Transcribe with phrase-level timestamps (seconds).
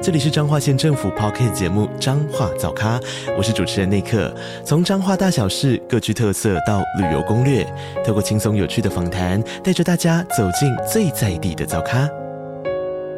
[0.00, 3.00] 这里是彰化县政府 Podcast 节目《彰化早咖》，
[3.36, 4.32] 我是主持人内克。
[4.64, 7.64] 从彰化大小事各具特色到旅游攻略，
[8.06, 12.08] 透过轻松有趣的访谈，带着大家走进最在地的早咖。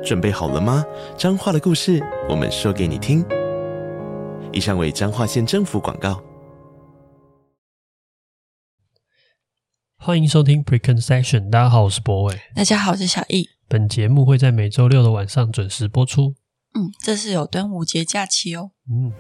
[0.03, 0.83] 准备好了吗？
[1.19, 3.23] 彰化的故事，我们说给你听。
[4.51, 6.23] 以上为彰化县政府广告。
[9.99, 12.41] 欢迎收听 Preconception，大家好，我是博伟。
[12.55, 13.51] 大家好，我是小易。
[13.69, 16.37] 本节目会在每周六的晚上准时播出。
[16.73, 18.71] 嗯，这是有端午节假期哦。
[18.89, 19.13] 嗯。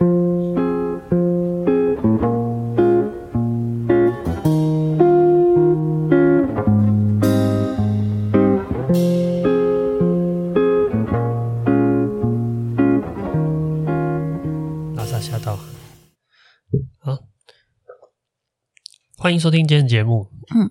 [14.95, 15.57] 拉萨吓到。
[17.01, 17.19] 好，
[19.17, 20.31] 欢迎收听今天的节目。
[20.55, 20.71] 嗯。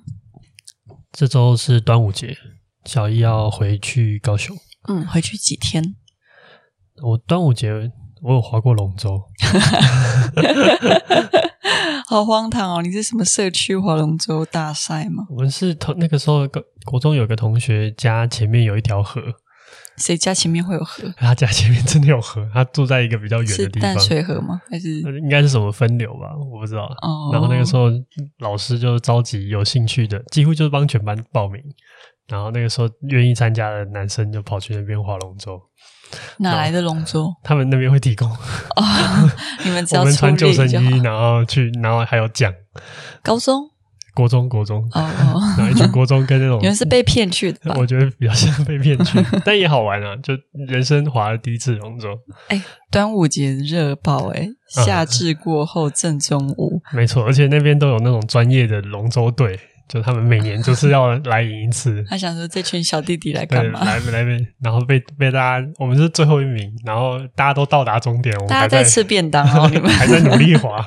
[1.11, 2.37] 这周是端午节，
[2.85, 4.55] 小易要回去高雄。
[4.87, 5.97] 嗯，回去几天？
[7.01, 7.71] 我端午节
[8.21, 9.17] 我有划过龙舟，
[12.07, 12.81] 好荒唐哦！
[12.81, 15.25] 你是什么社区划龙舟大赛吗？
[15.29, 16.45] 我们是同那个时候，
[16.85, 19.21] 国中有个同学家前面有一条河，
[19.95, 21.13] 谁家前面会有河？
[21.17, 24.59] 他家前面真的有河，他住在一个比较远的地方，是淡水河吗？
[24.69, 26.35] 还是应该是什么分流吧？
[26.51, 26.83] 我不知道。
[27.01, 27.85] 哦，然后那个时候
[28.39, 31.63] 老师就召集有兴趣的，几乎就是帮全班报名。
[32.27, 35.59] 然后那个时候愿意参加的男生就跑去那边划龙舟。
[36.37, 37.33] 哪来的龙舟？
[37.43, 38.83] 他们那边会提供哦。
[39.63, 42.53] 你们只要我们穿救生衣，然后去，然后还有奖。
[43.21, 43.69] 高中、
[44.13, 47.75] 国中、国中哦哦， 然后一群国中跟那种，你们是被骗去的吧？
[47.77, 50.15] 我觉得比较像被骗去，但也好玩啊！
[50.23, 50.33] 就
[50.67, 52.07] 人生划了第一次龙舟。
[52.47, 54.47] 哎，端午节热爆哎！
[54.67, 59.59] 夏至过后正中午，没错，而且那边都有那种专业的龙舟队。
[59.89, 62.01] 就他们每年就是要来赢一次。
[62.07, 63.83] 他想说这群小弟弟来干嘛？
[63.83, 70.85] 来 来来，然后被被大家，我们是最后一名，然后大家都到达终点，我们大家在吃便当哦， 你们还在努力滑，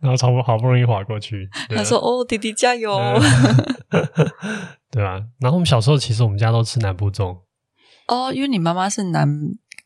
[0.00, 1.48] 然后从好不容易滑过去。
[1.74, 3.00] 他说：“哦，弟弟加油！”
[4.92, 5.22] 对吧？
[5.40, 7.38] 然后我们小时候其实我们家都吃南部粽。
[8.08, 9.26] 哦，因为你妈妈是南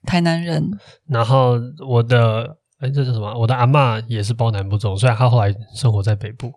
[0.04, 0.68] 台南人，
[1.08, 1.56] 然后
[1.86, 3.32] 我的哎，这是什么？
[3.38, 6.52] 我的阿嬷也是包南部粽，虽然她后来生活在北部。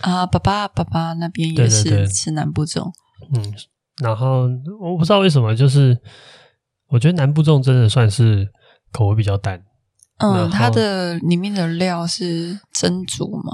[0.00, 2.92] 啊，爸爸爸爸那边也是吃南部粽，
[3.34, 3.54] 嗯，
[4.02, 4.48] 然后
[4.80, 5.98] 我不知道为什么，就是
[6.88, 8.48] 我觉得南部粽真的算是
[8.92, 9.62] 口味比较淡，
[10.18, 13.52] 嗯，它的里面的料是蒸煮嘛，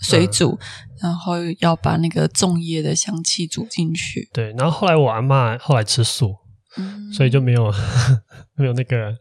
[0.00, 0.58] 水煮，嗯，
[1.02, 6.36] 然后要把那个粽叶的香气煮进去，对，然后后来我阿嬷后来吃素，
[6.76, 7.72] 嗯，所以就没有
[8.54, 9.16] 没有那个。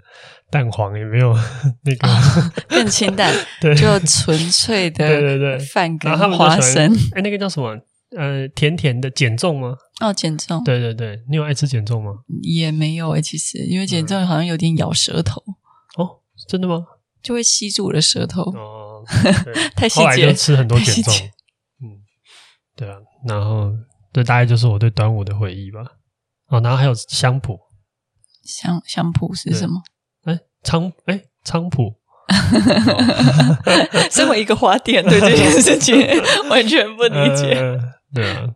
[0.52, 1.34] 蛋黄也没有
[1.84, 6.92] 那个、哦、更清淡， 对，就纯粹的对对对饭跟花生。
[7.14, 7.78] 哎，那个叫什么？
[8.18, 9.76] 呃，甜甜的减重吗？
[10.02, 10.64] 哦，减重。
[10.64, 12.12] 对对对，你有爱吃减重吗？
[12.42, 15.40] 也没有哎，其实因为减重好像有点咬舌头。
[15.98, 16.84] 哦，真的吗？
[17.22, 18.42] 就会吸住我的舌头。
[18.42, 19.04] 哦，
[19.76, 20.02] 太细节。
[20.02, 21.14] 后来就吃很多减重。
[21.84, 22.02] 嗯，
[22.76, 22.96] 对啊，
[23.28, 23.72] 然后
[24.12, 25.82] 这大概就是我对端午的回忆吧。
[26.48, 27.60] 哦，然后还有香蒲。
[28.44, 29.84] 香香蒲是什么？
[30.64, 31.96] 菖哎，菖蒲，
[34.12, 35.96] 身为一个花店，对这件 事情
[36.50, 37.54] 完全不理解。
[37.54, 37.80] 呃、
[38.14, 38.54] 对啊，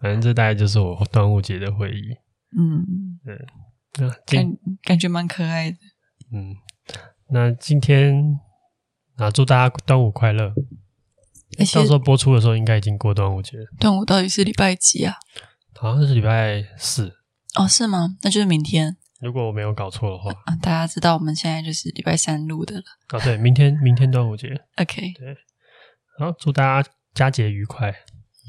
[0.00, 2.16] 反正这大概就是我端午节的回忆。
[2.56, 3.36] 嗯，对，
[3.98, 5.76] 那感感觉蛮可爱的。
[6.32, 6.56] 嗯，
[7.30, 8.40] 那今天
[9.16, 10.52] 啊，祝大家端午快乐。
[11.72, 13.64] 到时候播出的时候，应该已经过端午节了。
[13.78, 15.14] 端午到底是礼拜几啊？
[15.74, 17.14] 好像是礼拜四。
[17.54, 18.16] 哦，是吗？
[18.22, 18.96] 那就是明天。
[19.20, 22.82] 如果我没有搞错的话，啊，大家知道我们现在就是礼拜三录的了。
[23.12, 24.48] 哦，对，明天明天端午节。
[24.76, 25.36] OK，对，
[26.18, 27.94] 好，祝大家佳节愉快，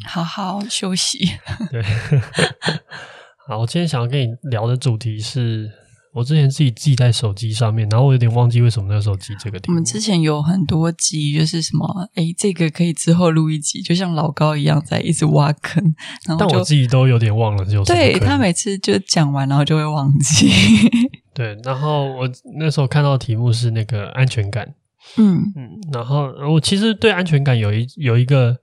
[0.08, 1.20] 好好休息。
[1.72, 1.82] 对，
[3.48, 5.87] 好，我今天想要跟你聊的主题是。
[6.18, 9.74] 我之前自己记在手机上面，然后我有点忘记为什么那时候记这个题目。
[9.74, 15.84] 我们之前有很多集，就是什么，哎，这个可以之后录一集，就像老高一样在一直挖坑。
[16.26, 20.50] 然后但我自己都有点忘了，就是对他每次就讲完，然后就会忘记。
[21.36, 22.28] 对，然后我
[22.58, 24.74] 那时候看到的题目是那个安全感。
[25.18, 28.58] 嗯嗯，然后我其实对安全感有一有一个，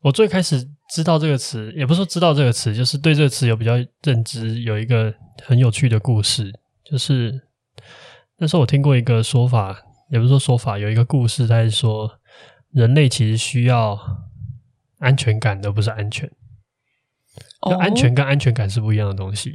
[0.00, 5.14] 我最开始知道这个词，也不是说知道这个词，就是对这个词有比较认知，有一个。
[5.44, 6.52] 很有趣的故事，
[6.84, 7.42] 就是
[8.38, 12.10] 那时候我听过一个说法，也不是说说法，有一个故事，他是说
[12.72, 13.96] 人类其实需要
[14.98, 16.28] 安全感，而不是安全。
[17.62, 19.54] 就安全跟安全感是不一样的东西。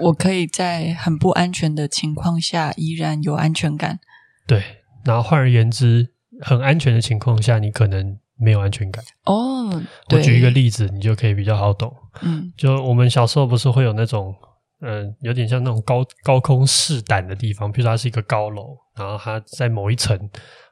[0.00, 4.00] 我可以在很不安全的情况下依然有安全感。
[4.48, 4.64] 对，
[5.04, 9.02] 然后换而言之，很安全的情况下，你可能没有安全感。
[9.24, 9.82] 哦，
[10.12, 11.92] 我举一个例子，你就可以比较好懂。
[12.22, 14.34] 嗯，就我们小时候不是会有那种，
[14.82, 20.16] 嗯、呃，有点像那种高高空试胆的地方，比如说它是一个高楼，然后它在某一层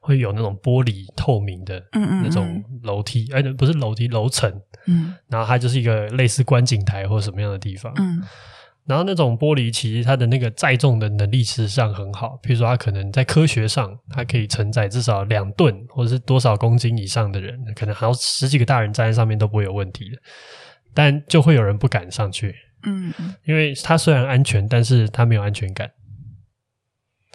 [0.01, 4.53] 会有那种玻璃透明的，那种楼梯，哎、嗯，不是楼梯，楼层，
[4.87, 8.23] 嗯，然后它就是一个类似观景台或者什么样的地方，嗯。
[8.85, 20.17] 然后那种玻璃其实它的那个载重的能力事实上很好，比如说它可能在科学上，它可以承载至少两吨或者是多少公斤以上的人，可能还有十几个大人站在上面都不会有问题的。
[20.93, 23.15] 但就会有人不敢上去，嗯，
[23.45, 25.89] 因为它虽然安全，但是它没有安全感，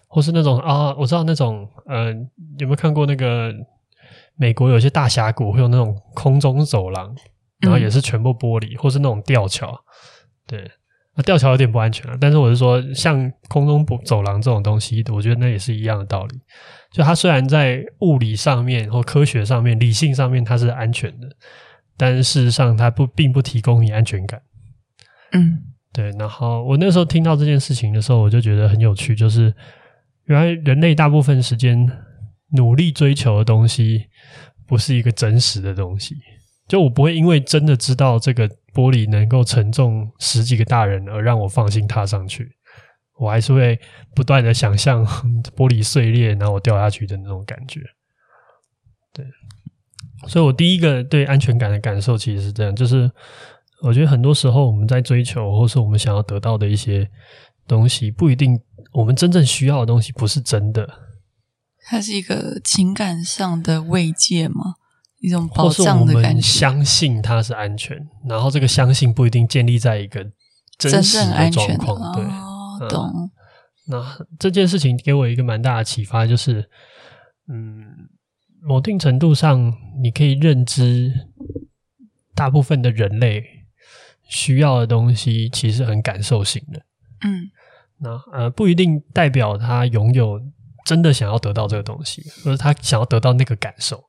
[0.07, 2.13] 或是那种啊，我知道那种，呃，
[2.59, 3.51] 有没有看过那个
[4.35, 7.15] 美国有些大峡谷会有那种空中走廊，
[7.61, 9.73] 然后也是全部玻璃，或是那种吊桥，
[10.45, 10.69] 对。
[11.17, 16.39] 那吊桥有点不安全啊，但是我是说，像空中走廊这种东西，我觉得那也是一样的道理。
[16.91, 21.27] 就它虽然在物理上面或科学上面、理性上面它是安全的，
[21.97, 24.39] 但是事实上它不并不提供你安全感。
[25.33, 25.57] 嗯，
[25.91, 26.11] 对。
[26.11, 29.51] 然后我那时候听到这件事情的时候，我就觉得很有趣，就是
[30.25, 31.91] 原来人类大部分时间
[32.51, 34.05] 努力追求的东西，
[34.67, 36.15] 不是一个真实的东西。
[36.67, 42.47] 就我不会因为真的知道这个玻璃能够承重十几个大人而让我放心踏上去，
[43.17, 43.79] 我还是会
[44.13, 45.03] 不断的想象
[45.57, 47.81] 玻璃碎裂，然后我掉下去的那种感觉。
[49.11, 49.25] 对，
[50.27, 53.09] 所以我第一个对安全感的感受其实是这样，就是
[53.81, 57.09] 我觉得很多时候我们在追求，或是我们想要得到的一些
[57.67, 58.61] 东西，不一定
[58.93, 60.87] 我们真正需要的东西不是真的。
[61.89, 64.75] 它是一个情感上的慰藉吗？
[65.27, 67.97] 一种保障的感觉，或是我们相信它是安全，
[68.27, 70.25] 然后这个相信不一定建立在一个
[70.77, 72.13] 真实的状况。
[72.15, 73.11] 对，哦，懂。
[73.13, 73.31] 嗯，
[73.89, 76.69] 那这件事情给我一个蛮大的启发，就是，
[77.47, 78.09] 嗯，
[78.61, 81.13] 某定程度上，你可以认知，
[82.33, 83.43] 大部分的人类
[84.27, 86.81] 需要的东西其实很感受型的。
[87.23, 87.49] 嗯，
[87.99, 90.39] 那呃，不一定代表他拥有
[90.85, 94.03] 真的想要得到这个东西，而是他想要得到那个感受。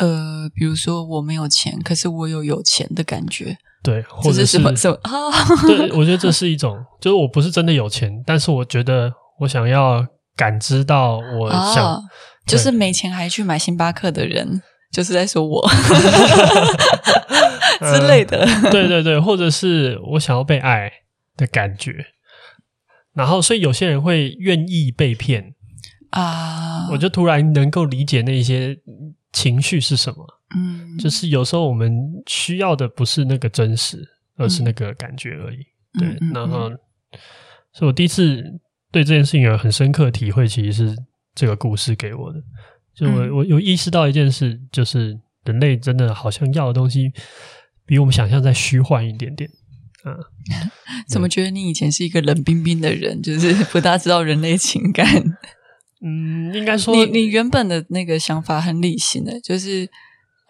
[0.00, 3.56] 呃，比如说我没有钱，可是我有有钱的感觉。
[3.82, 5.10] 对，或者是，是什么什么啊？
[5.66, 10.06] 对，我觉得这是一种，就是我不是真的有钱，但是我觉得我想要
[10.36, 12.00] 感知到我想，啊、
[12.46, 14.62] 就是没钱还去买星巴克的人，
[14.92, 15.66] 就是在说我
[17.80, 18.70] 之类的、呃。
[18.70, 20.90] 对对对，或者是我想要被爱
[21.36, 21.92] 的感觉。
[23.14, 25.54] 然后，所以有些人会愿意被骗
[26.10, 28.76] 啊，我就突然能够理解那些。
[29.32, 30.26] 情绪是什么？
[30.56, 31.92] 嗯，就是有时候我们
[32.26, 33.98] 需要的不是那个真实，
[34.36, 35.58] 而是那个感觉而已。
[35.58, 36.68] 嗯、对，嗯、然后，
[37.72, 38.42] 所以我第一次
[38.90, 40.96] 对这件事情有很深刻的体会，其实是
[41.34, 42.40] 这个故事给我的。
[42.94, 47.12] 就我、嗯、我有意识到一件事，就是人类真的好像要的东西
[47.86, 49.48] 比我们想象再虚幻一点点。
[50.02, 50.16] 啊，
[51.06, 55.06] 怎么觉得你以前是一个冷冰冰的人，就是不大知道人类情感？
[56.02, 59.86] 嗯，应该说你你原本的那个想法很理性的，就是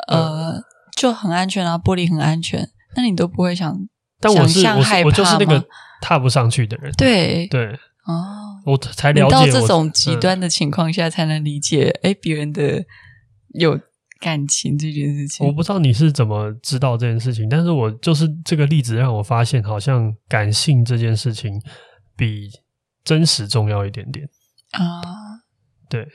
[0.06, 0.64] 呃、嗯、
[0.96, 3.76] 就很安全啊，玻璃很安全，那你都不会想，
[4.20, 5.64] 但我是我，我就是那个
[6.00, 7.66] 踏不上去的人，对对
[8.06, 12.84] 哦，我才了解到这种极端的情况下才能理解，哎、嗯，别人的
[13.54, 13.76] 有
[14.20, 21.60] 感情这件事情，我不知道你是怎么知道这件事情，但是我就是这个例子让我发现，好像感性这件事情
[22.16, 22.50] 比
[23.02, 24.28] 真实重要一点点
[24.70, 25.39] 啊。
[25.90, 26.06] 对，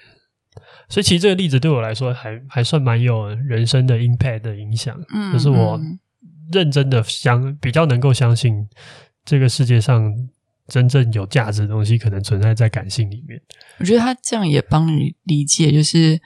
[0.87, 4.97] 所以其实这个例子对我来说还还算蛮有人生的 impact 的影响。
[5.13, 5.79] 嗯，就是我
[6.51, 8.67] 认真的相比较能够相信
[9.25, 10.11] 这个世界上
[10.69, 13.41] 真正有价值的东西，可能存在在感性里面。
[13.79, 16.21] 我觉得他这样也帮你理解，就是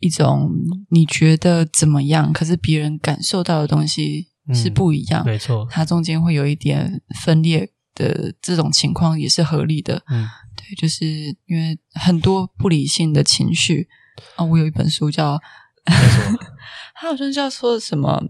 [0.00, 0.50] 一种
[0.90, 5.24] 你觉得怎么样，可是别人感受到的东西是不一样。
[5.24, 10.02] 嗯，没错，它中间会有一点分裂的这种情况也是合理的。
[10.10, 10.28] 嗯。
[10.68, 11.04] 对，就是
[11.46, 13.88] 因为很多不理性的情绪
[14.36, 15.38] 啊、哦，我有一本书叫，
[16.94, 18.22] 他好像叫说什么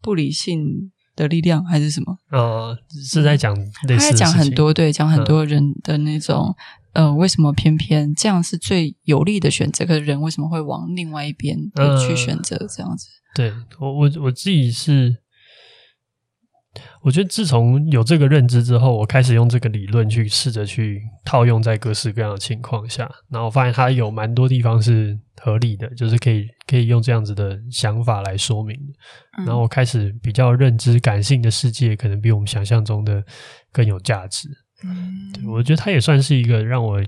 [0.00, 2.16] 不理性的力量还是什么？
[2.30, 6.56] 呃，是在讲类似，他在讲很多，对，讲很多人的那种，
[6.94, 9.84] 嗯、呃，为什么偏偏这样是最有利的选择？
[9.84, 11.58] 可是人为什么会往另外一边
[12.06, 13.08] 去选择这样子？
[13.08, 15.18] 呃、对我，我我自己是
[17.02, 28.78] 我觉得自从有这个认知之后，我开始用这个理论去试着去套用在各式各样的情况下，然后我发现它有蛮多地方是合理的，就是可以可以用这样子的想法来说明。
[29.38, 33.24] 然后我开始比较认知感性的世界，可能比我们想象中的
[33.72, 34.48] 更有价值。
[34.84, 37.02] 嗯，对，我觉得它也算是一个让我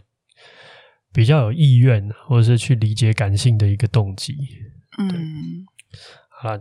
[1.13, 4.35] 比较有意愿，或者是去理解感性的一个动机。
[4.99, 5.65] 嗯，
[6.29, 6.61] 好了。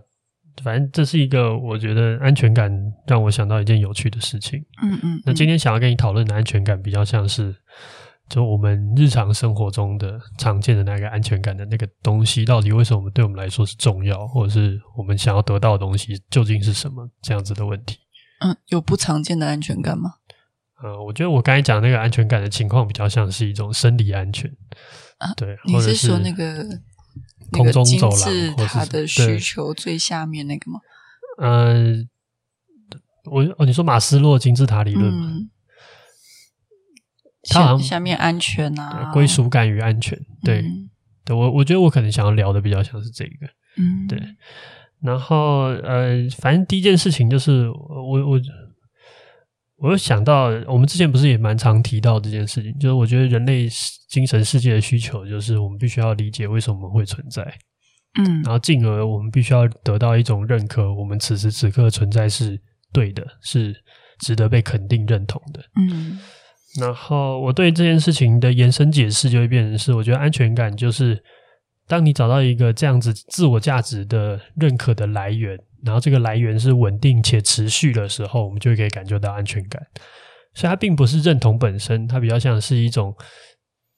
[0.63, 2.71] 反正这是一个我觉得安全感
[3.07, 4.59] 让我想到一件有趣的事情。
[4.81, 5.21] 嗯嗯，嗯。
[5.25, 7.55] 那今天想要跟你讨论的安全感，比较像是
[8.29, 17.09] 就我们日常生活中的常见的那个安全感的那个东西，到底为什么对我们来说是重要，或者是我们想要得到的东西究竟是什么？
[17.21, 17.97] 这样子的问题。
[18.39, 20.13] 嗯，有不常见的安全感吗？
[20.81, 24.49] 呃，我觉得我刚才讲那个安全感的情况，比较像是一种生理安全。
[25.19, 26.65] 啊，对，你是说那个？
[27.51, 30.79] 空中走廊，是他的需求最下面那个吗？
[31.37, 32.09] 嗯，
[33.25, 35.31] 我哦，你说马斯洛金字塔理论吗？
[35.33, 35.49] 嗯、
[37.49, 40.19] 他好像下面安全啊，归属感与安全。
[40.43, 40.89] 对，嗯、
[41.25, 43.47] 对我我觉得我可能想要聊的比较像是这个。
[43.77, 44.19] 嗯，对。
[45.01, 48.41] 然后呃，反正第一件事情就是我我。
[49.83, 53.67] 我又想到，我们之前不是也蛮常提到这件事情，就是我觉得人类
[54.11, 57.41] 精神世界的需求，就是我们必须要理解为什么会存在，
[58.19, 62.59] 嗯，然后进而我们必须要得到一种认可，我们此时此刻存在是
[62.91, 63.73] 对的，是
[64.19, 66.19] 值得被肯定认同的，嗯。
[66.79, 71.21] 然后我对这件事情的延伸解释就会变成是，我觉得安全感就是
[71.87, 75.57] 当你找到一个这样子自我价值的认可的来源。
[75.83, 79.81] 然后这个来源是稳定且持续的时候，我们就可以感觉到安全感。
[80.53, 83.11] 所以它并不是认同本身，它比较像是一种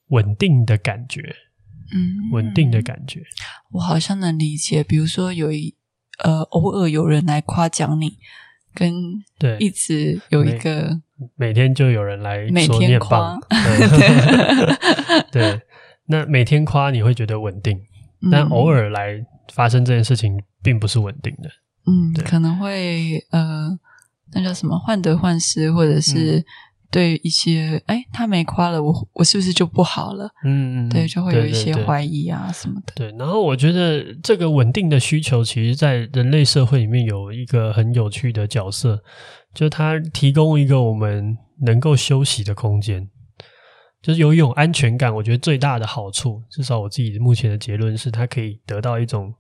[0.08, 1.36] 稳定的感觉。
[1.92, 3.24] 嗯，稳定的感觉。
[3.72, 4.84] 我好像能理解。
[4.84, 5.76] 比如说，有一
[6.24, 8.18] 呃，偶尔有人来夸奖你，
[8.74, 11.00] 跟对一直有一个
[11.38, 13.38] 每，每天就有人来说每天夸，
[15.32, 15.62] 对，对，
[16.06, 17.80] 那每天夸你会觉得稳定，
[18.32, 21.50] 但偶尔来发生这件事情并不是稳定的。
[21.86, 23.78] 嗯，可能会呃，
[24.34, 26.44] 那叫什么患得患失，或者是
[26.94, 30.30] 对一些哎、嗯，他没夸了我，我是不是就不好了？
[30.46, 32.94] 嗯嗯，对，就会有一些怀疑啊什么的。
[32.96, 39.04] 对，然后我觉得这个稳定的需求，其实，在人类社会里面有一个很有趣的角色，
[39.56, 41.36] 就是它提供一个我们
[41.66, 43.10] 能够休息的空间，
[44.02, 45.14] 就是有一种安全感。
[45.14, 49.34] 我觉得最大的好处，至少我自己目前的结论是，它可以得到一种。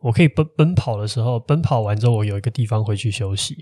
[0.00, 3.56] 我可以奔奔跑的时候，奔跑完之后，我有一个地方回去休息。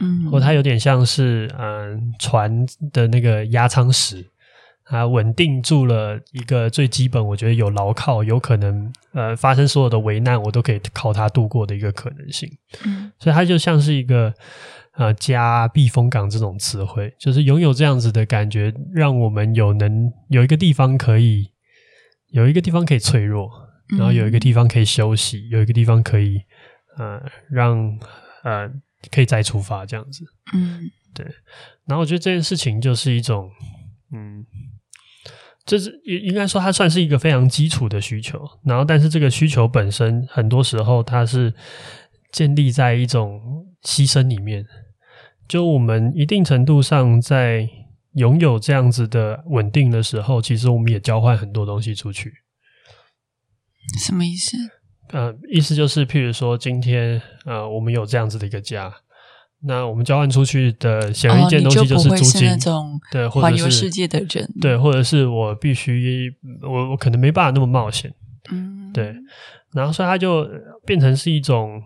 [0.00, 4.24] 嗯，或它有点像是嗯、呃、船的那个压舱石，
[4.84, 12.48] 它稳定住了一个最基本，我觉得有牢靠，有可能呃发生所有的危难，我都可以靠它度过的一个可能性。
[12.84, 14.32] 嗯，所以它就像是一个
[14.96, 21.50] 呃加避风港这种词汇，就是拥有这样子的感觉，让我们有能有一个地方可以
[22.30, 23.50] 有一个地方可以脆弱。
[23.98, 26.40] 然后有一个地方可以休息，嗯、有一个地方可以，
[26.96, 27.20] 呃，
[27.50, 27.98] 让
[28.42, 28.66] 呃
[29.10, 30.24] 可以再出发这样子。
[30.54, 31.26] 嗯，对。
[31.86, 33.50] 然后我觉得这件事情就是一种，
[34.12, 34.44] 嗯，
[35.66, 38.40] 就是应应该说它算是一个非常基础的需求。
[38.64, 41.52] 然后，但是这个需求本身很多时候它是
[42.30, 44.64] 建立在一种牺牲里面。
[45.48, 47.68] 就我们一定程度上在
[48.14, 52.32] 拥有这样子的稳定的时候，其实我们也交换很多东西出去。
[53.98, 54.56] 什么意思？
[55.12, 58.92] 呃，意思就是，譬如说，今天呃，我们有这样子的一个家，
[59.64, 68.12] 那我们交换出去的显而易见东西就是租金，哦、那种对，环游世界的人，对，或者是我必须，我我可能没办法那么冒险，
[68.50, 69.14] 嗯，对，
[69.74, 70.48] 然后所以它就
[70.86, 71.82] 变成是一种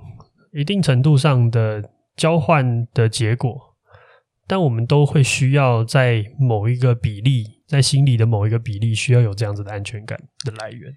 [0.52, 1.82] 一定程度上的
[2.16, 3.58] 交换的结果，
[4.46, 10.92] 但我们都会需要在某一个比例，在心里的某一个比例，需要有这样子的安全感的来源。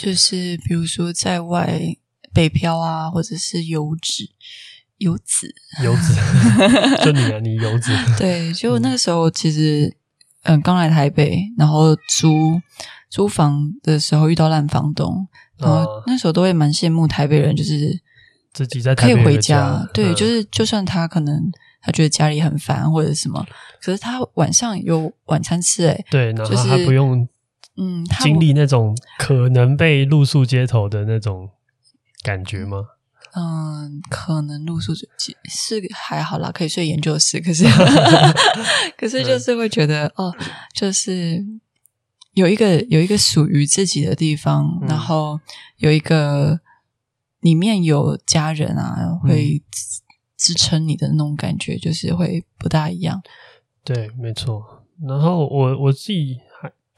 [0.00, 1.78] 就是比如说在外
[2.32, 4.24] 北漂啊，或者是游子、
[4.96, 5.54] 游子、
[5.84, 6.14] 游子，
[7.04, 7.90] 就你啊，你游子。
[8.16, 9.94] 对，就那个时候其实，
[10.44, 12.58] 嗯，刚来台北，然后租
[13.10, 15.28] 租房的时候遇到烂房东，
[15.58, 18.00] 然后那时候都会蛮羡慕台北人，就是
[18.54, 19.86] 自己在台北可以回家。
[19.92, 21.52] 对，就是就算他可能
[21.82, 23.46] 他觉得家里很烦或者什么，
[23.82, 27.28] 可是他晚上有晚餐吃，欸，诶对，然后他不用。
[27.80, 31.48] 嗯，经历那种可能被露宿街头的那种
[32.22, 32.84] 感觉吗？
[33.32, 35.06] 嗯，可能露宿是
[35.94, 37.40] 还好啦，可以睡研究室。
[37.40, 37.64] 可是，
[38.98, 40.34] 可是就是会觉得、嗯、哦，
[40.74, 41.42] 就是
[42.34, 45.40] 有一个有一个属于自己的地方，嗯、然后
[45.78, 46.60] 有一个
[47.40, 49.62] 里面有家人啊，会
[50.36, 53.22] 支撑你的那种感觉，就是会不大一样。
[53.84, 54.84] 对，没错。
[55.06, 56.49] 然后我我自己还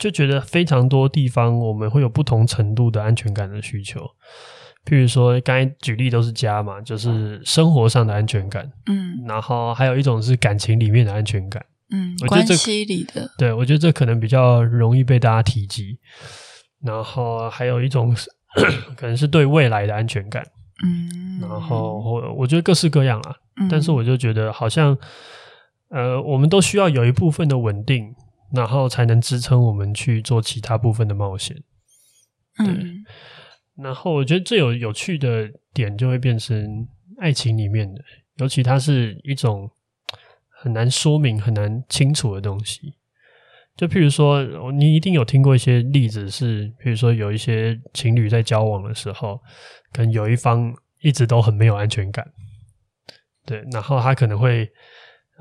[0.03, 4.01] 就觉得非常多地方我们会有不同程度的安全感的需求。
[4.85, 8.69] 譬如说，刚才举例都是家嘛，就是生活上的安全感。
[8.87, 11.65] 嗯，然后还有一种是感情里面的安全感。
[11.93, 13.31] 嗯，关系里的。
[13.39, 15.97] 对，我觉得这可能比较容易被大家提及。
[16.85, 18.29] 然后还有一种是
[18.97, 20.45] 可能是对未来的安全感。
[20.85, 23.37] 嗯，然后我我觉得各式各样啊。
[23.61, 24.99] 嗯，但是我就觉得好像，
[25.91, 28.13] 呃，我们都需要有一部分的稳定，
[28.55, 31.57] 然后才能支撑我们去做其他部分的冒险。
[32.59, 32.67] 对。
[32.67, 33.05] 嗯
[33.75, 36.87] 然后我觉得最有有趣的点就会变成
[37.19, 38.03] 爱情里面的，
[38.37, 39.69] 尤其它是一种
[40.61, 42.95] 很难说明、很难清楚的东西。
[43.75, 49.41] 就譬如说，你一定有听过一些例子，是譬如说有一些情侣在交往的时候，
[49.91, 52.31] 可能有一方一直都很没有安全感，
[53.47, 54.71] 对，然后他可能会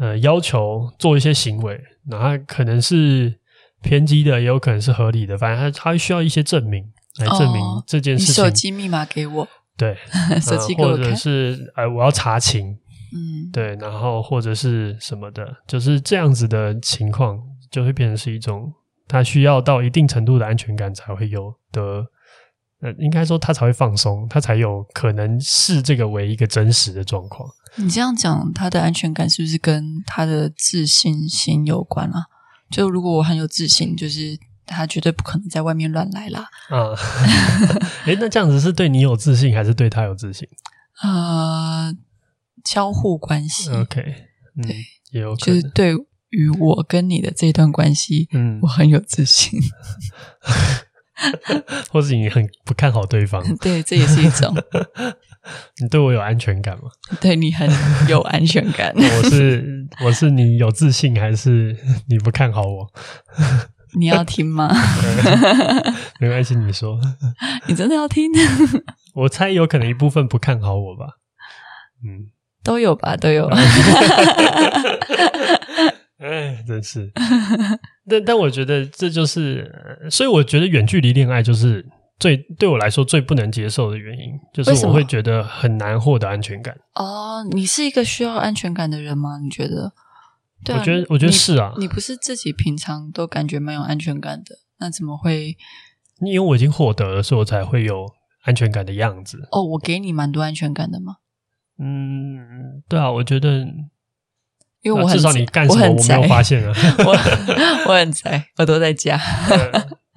[0.01, 1.79] 呃要求做一些行为，
[2.09, 3.39] 然后可能是
[3.81, 6.91] 偏激的，也有可能是合理的，反正他他需要一些证明。
[7.19, 8.41] 来证明这件事情。
[8.41, 9.45] 哦、你手机密码给我。
[9.75, 9.97] 对，
[10.41, 12.69] 手机给我、呃、或者是呃，我要查情。
[13.13, 17.37] 嗯，对，然后或者是什么的，就是这样子的情况，
[17.69, 18.71] 就会变成是一种
[19.09, 22.05] 他需要到一定程度的安全感才会有的。
[22.79, 27.45] 呃，应该说他才会放松，他才有可能视这个为一个真实的状况。
[27.75, 32.25] 你这样讲，他的安全感是不是跟他的自信心有关啊？
[32.69, 34.37] 就如果我很有自信，就是。
[34.73, 36.47] 他绝对不可能在外面乱来啦！
[36.69, 36.95] 啊，
[38.05, 40.47] 诶，那这样子是对你有自信，还是对他有自信？
[41.01, 41.93] 呃，
[42.63, 43.69] 交互关系。
[43.71, 44.01] OK，
[44.55, 44.77] 嗯，对，
[45.11, 45.93] 也有可能，就是对
[46.29, 49.59] 于我跟你的这段关系，嗯，我很有自信，
[51.91, 53.43] 或是你很不看好对方？
[53.59, 54.55] 对，这也是一种。
[55.81, 56.83] 你对我有安全感吗？
[57.19, 57.69] 对你很
[58.07, 58.93] 有安全感。
[58.95, 61.75] 我是我是你有自信，还是
[62.07, 62.87] 你不看好我？
[63.99, 64.73] 你要听吗？
[66.19, 66.99] 没关系，你说。
[67.67, 68.31] 你真的要听？
[69.15, 71.17] 我猜有可能一部分不看好我吧。
[72.03, 72.31] 嗯，
[72.63, 73.47] 都有吧，都有。
[76.19, 77.11] 哎，真是。
[78.09, 79.69] 但但我觉得这就是，
[80.09, 81.85] 所以我觉得远距离恋爱就是
[82.21, 86.77] 最对我来说最不能接受的原因，就是我会觉得很难获得安全感。
[86.93, 89.39] 哦，你是一个需要安全感的人吗？
[89.43, 89.91] 你觉得？
[90.63, 91.73] 对啊，我觉得，我觉得是啊。
[91.79, 95.57] 你不是自己平常都感觉蛮有安全感的，那怎么会？
[96.23, 98.07] 因为我已经获得了，所以我才会有
[98.43, 99.39] 安全感的样子。
[99.51, 101.15] 哦，我给你蛮多安全感的吗？
[101.79, 103.65] 嗯，对啊，我觉得，
[104.83, 106.71] 因为我很、啊、至少你干什么我，我没有发现啊。
[107.03, 107.11] 我
[107.91, 109.19] 我很宅，我都在家。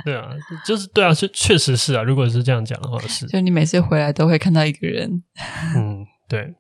[0.05, 0.31] 对啊，
[0.67, 2.03] 就是对啊，确确实是啊。
[2.03, 3.27] 如果是这样讲的话，是。
[3.27, 5.23] 就你每次回来都会看到一个人。
[5.77, 6.55] 嗯，对。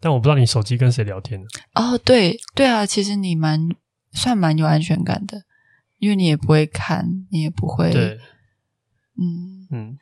[0.00, 1.46] 但我不知道你手机跟谁聊天呢？
[1.74, 3.68] 哦，对对啊，其实你蛮
[4.12, 5.42] 算蛮有安全感的，
[5.98, 8.18] 因为你也不会看，你也不会，对，
[9.18, 9.98] 嗯嗯。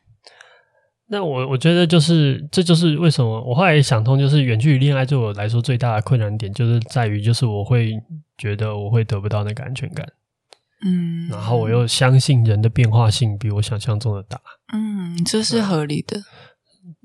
[1.09, 7.93] 那我我觉得就是这就是为什么我后来想通，就是远距离恋爱对我来说最大的困难点，就是在于就是我会
[8.37, 10.07] 觉得我会得不到那个安全感，
[10.85, 14.41] 嗯，然后我又相信人的变化性比我想象中的大，
[14.73, 16.21] 嗯，这是合理的。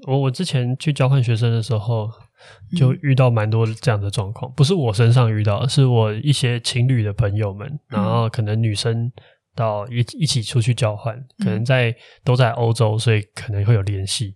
[0.08, 2.10] 我我之前去交换学生的时候。
[2.76, 9.12] 就遇到蛮多这样的状况，不是我身上遇到，是我一些情侣的朋友们，然后可能女生
[9.54, 14.34] 到一一起出去交换，可能在都在欧洲，所以可能会有联系，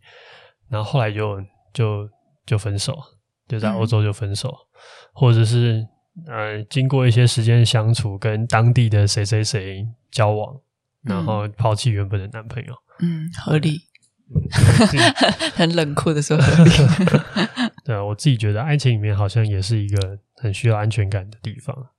[0.70, 1.42] 然后后来就
[1.74, 2.08] 就
[2.46, 2.96] 就分手，
[3.48, 4.54] 就在欧洲就分手，
[5.12, 5.84] 或者是
[6.28, 10.60] 呃经过一些时间相处，跟当地的谁谁谁交往，
[11.02, 13.82] 然后抛弃原本的男朋友，嗯，合理。
[15.54, 16.36] 很冷酷的说，
[17.86, 21.90] 对啊，我自己觉得爱情里面好像也是一个很需要安全感的地方，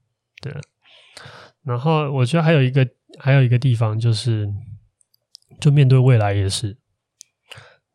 [0.43, 0.53] 对。
[1.63, 2.85] 然后我觉得还有一个
[3.17, 4.49] 还有一个地方就是，
[5.61, 6.77] 就面对未来也是，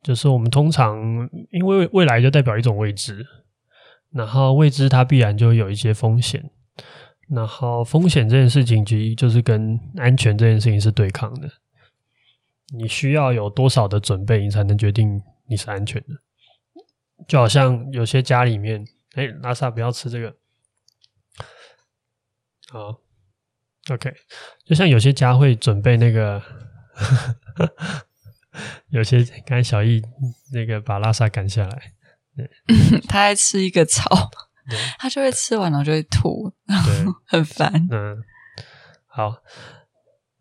[0.02, 3.28] 就是我们通常因为未来就代表一种未知，
[4.12, 6.50] 然后未知它必然就有一些风险，
[7.30, 11.50] 然后风险这件事情其实就是跟安全这件事情是对抗的。
[12.74, 16.16] 你需要有多少的准备，你才能决定你是安全的？
[17.28, 20.36] 就好像有些家里面，哎，拉萨不要吃这个。
[22.70, 23.00] 好
[23.92, 24.12] ，OK，
[24.64, 26.42] 就像有些家会准备那个，
[28.90, 30.02] 有些刚才小易
[30.54, 31.94] 那个把拉萨赶下来，
[33.10, 34.30] 他爱吃一个草，
[35.00, 37.72] 他就会吃完了就会吐，对，很烦。
[37.92, 38.18] 嗯，
[39.08, 39.36] 好，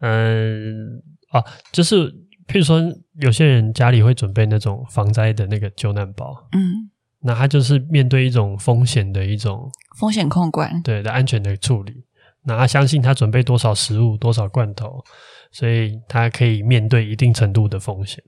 [0.01, 1.03] 嗯。
[1.31, 2.11] 啊，就是
[2.49, 2.83] 譬如说，
[3.21, 12.05] 有些人家里会准备那种防灾的那个救难包，嗯，那他就是面对一种风险的一种风险控管，对的安全的处理。
[12.43, 15.05] 那他相信他准备多少食物、多少罐头，
[15.53, 18.21] 所以他可以面对一定程度的风险。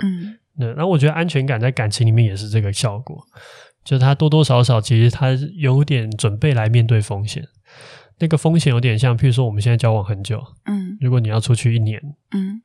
[0.00, 3.16] 嗯，那那我觉得安全感在感情里面也是这个效果，
[3.84, 7.42] 就是他多多少少其实他有点准备来面对风险。
[8.18, 12.00] 那个风险有点像，譬如说我们现在交往很久，嗯，如果你要出去一年，
[12.32, 12.60] 嗯，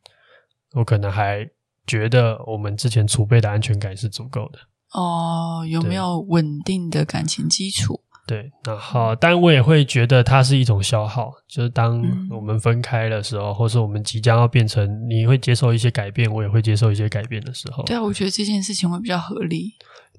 [0.73, 1.47] 我可能还
[1.85, 4.59] 觉得我们之前储备的安全感是足够的。
[4.93, 8.01] 哦，有没有稳定的感情基础？
[8.25, 17.83] 对，然后，但我也会觉得它是一种消耗，就是当我们分开的时候，嗯、或是我们即将要变成，你会接受一些改变，我也会接受一些改变的时候。
[17.83, 19.73] 对啊，我觉得这件事情会比较合理。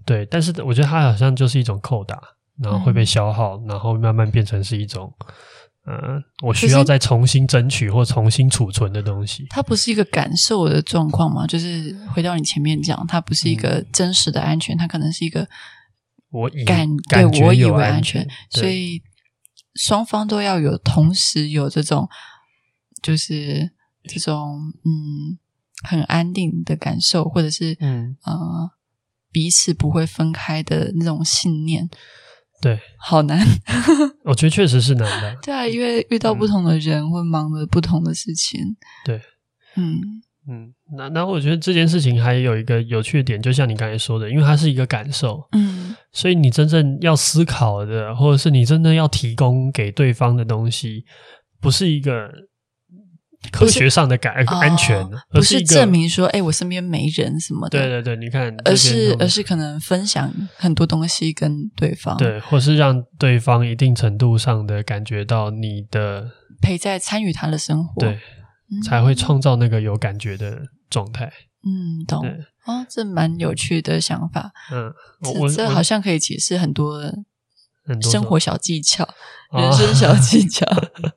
[0.05, 2.21] 对，但是我觉得它好像就是一种扣打，
[2.63, 5.11] 然后会被消耗，嗯、然后慢慢变成是一种，
[5.87, 9.47] 嗯、呃，我需要再重新争取或重新储存的东西。
[9.49, 11.47] 它不是一个感受的状况吗？
[11.47, 15.49] 就是回到你前面讲，它不是一个真实的安全，它可能是一个。
[16.35, 19.01] 我以感感觉我以为安安全，所以
[19.77, 22.09] 双方都要有同时有这种，
[23.01, 23.71] 就是
[24.09, 25.39] 这种嗯
[25.89, 28.71] 很安定的感受，或者是嗯呃
[29.31, 31.89] 彼此不会分开的那种信念。
[32.61, 33.47] 对，好难。
[34.25, 35.37] 我觉得确实是难的。
[35.43, 38.77] 对啊，因为遇到不同的人，会忙着不同的事情。
[39.05, 39.21] 对，
[39.77, 40.23] 嗯。
[40.47, 51.05] 嗯，那那我觉得这件事情还有一个有趣的点，就像你刚才说的，因为它是一个感受，嗯，所以你真正要思考的，或者是你真正要提供给对方的东西，
[51.63, 52.29] 不是一个
[53.51, 66.31] 科学上的感安全，哦、而是不是证明说，哎，我身边没人什么的，对对对，你看，而是而是可能分享很多东西跟对方，对，或是让对方一定程度上的感觉到你的
[66.61, 68.19] 陪在参与他的生活，对。
[68.83, 71.33] 才会创造那个有感觉的状态。
[71.67, 72.27] 嗯，懂。
[72.67, 74.53] 哦，这蛮有趣的想法。
[74.73, 74.93] 嗯，
[75.41, 77.03] 我这好像可以解释很多
[78.01, 79.07] 生活小技巧、
[79.53, 80.67] 人生小技巧。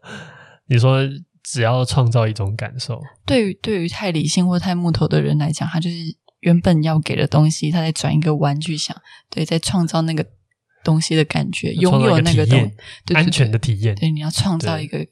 [0.68, 1.00] 你说，
[1.44, 5.96] 只要创造一种感受，对于对于太理性或太木头的人来讲，他就是
[6.42, 8.96] 原本要给的东西，他在转一个弯去想，
[9.30, 10.26] 对，在创造那个
[10.84, 13.96] 东西的感觉，拥有那个东西，安全的体验。
[13.96, 15.06] 对，你要创造一个，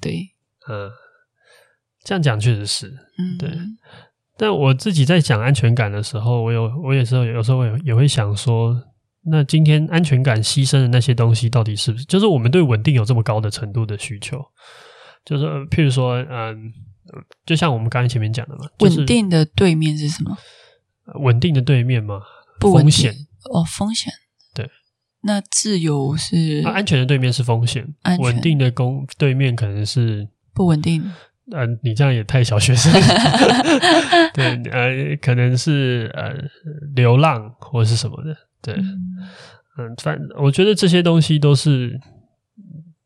[0.00, 0.34] 对，
[0.68, 0.90] 嗯。
[2.04, 3.50] 这样讲确实是，嗯，对。
[4.36, 8.74] 但我自己在讲安全感的时候，我有，我也是有时候也也会想说，
[9.24, 12.04] 那今天安全感牺牲的那些东西，到底是不是？
[12.06, 14.42] 就是我们对稳定有这么高的程度的需求？
[15.26, 16.72] 就是譬如说，嗯，
[17.44, 20.38] 就像我们刚才前面讲的嘛，稳定的对面是什么？
[21.20, 22.22] 稳定的对面嘛，
[22.60, 23.12] 风险
[23.52, 24.10] 哦，风险。
[24.54, 24.70] 对，
[25.22, 26.62] 那自由是？
[26.64, 31.12] 安全的对面是风险，稳定的公对面可能是不稳定。
[31.52, 32.92] 呃，你这样也太小学生。
[34.34, 36.34] 对，呃，可能是呃
[36.94, 41.98] 流浪或是什么的，对，嗯，反我觉得这些东西都是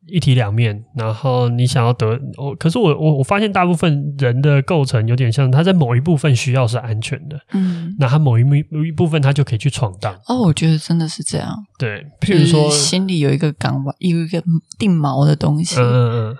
[0.06, 0.84] 一体两面。
[0.96, 8.54] 然后你想要得，我可是我我我发现大部分人的构成有点像，他在某一部分需要是安全的，嗯，那他某一某
[8.84, 10.14] 一部分他就可以去闯荡。
[10.26, 11.56] 哦，我觉得真的是这样。
[11.78, 14.42] 对，譬如说心里有一个港湾，有一个
[14.78, 15.80] 定锚的东西。
[15.80, 16.36] 嗯嗯嗯。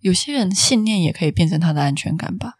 [0.00, 2.54] 有些人信念也可以变成他的安全感吧？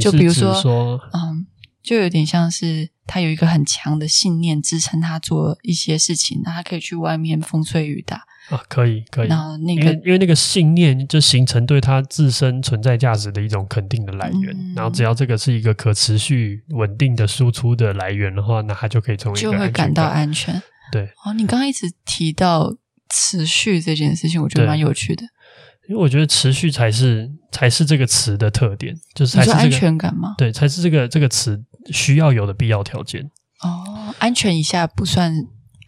[0.00, 1.46] 就比如说，说嗯，
[1.82, 9.28] 就有点像是他有一个很强的信念支撑他做一些事情，那他可以去外面风吹雨打啊，可以可以。
[9.28, 20.62] 然后那个，因为因为那个信念就形成对他自身存在价值的一种肯定的来源，嗯、然后只要这个是一个可持续稳定的输出的来源的话，那他就可以成为一个就会感到安全。
[20.90, 22.74] 对，哦，你刚刚一直提到
[23.10, 25.24] 持续这件事情，我觉得蛮有趣的。
[25.86, 30.34] 因为我觉得持续才是才是这个词的特点，就是才是、这个、安全感吗？
[30.38, 33.30] 对，才是这个这个词需要有的必要条件。
[33.60, 35.32] 哦，安全以下不算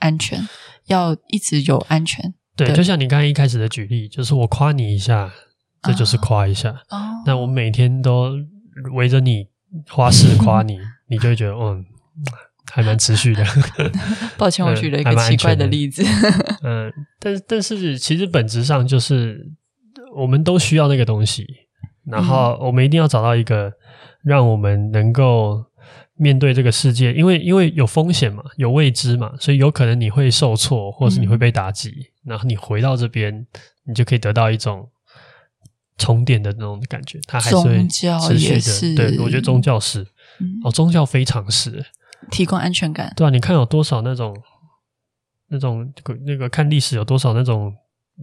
[0.00, 0.46] 安全，
[0.86, 2.34] 要一直有安全。
[2.54, 5.32] 对，就像你刚才一开始的举例，就是我夸你一下，
[5.82, 6.70] 这就是夸一下。
[6.90, 8.32] 哦，那我每天都
[8.94, 9.46] 围着你
[9.88, 10.78] 花式夸你，
[11.08, 11.84] 你就会觉得嗯，
[12.70, 13.42] 还蛮持续的。
[14.36, 16.02] 抱歉，我举了一个奇怪的例子。
[16.62, 19.55] 嗯，但但是其实本质上就是。
[20.16, 21.46] 我们都需要那个东西，
[22.06, 23.70] 然后我们一定要找到一个
[24.24, 25.62] 让我们能够
[26.14, 33.46] 面对这个世界，因为因为有风险嘛，有未知嘛，所以有可能你会受挫，或是你会被打击，嗯、然后你回到这边，
[33.86, 34.88] 你就可以得到一种
[35.98, 37.20] 充电的那种感觉。
[37.26, 40.00] 它还是会持续的，对，我觉得宗教是，
[40.40, 41.84] 嗯、哦，宗教非常是
[42.30, 44.34] 提供安全感，对啊，你看有多少那种
[45.48, 45.92] 那种
[46.24, 47.74] 那个看历史有多少那种。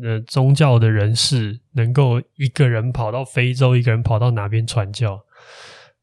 [0.02, 5.20] 呃，宗教的人士能够一个人跑到非洲，一个人跑到哪边传教，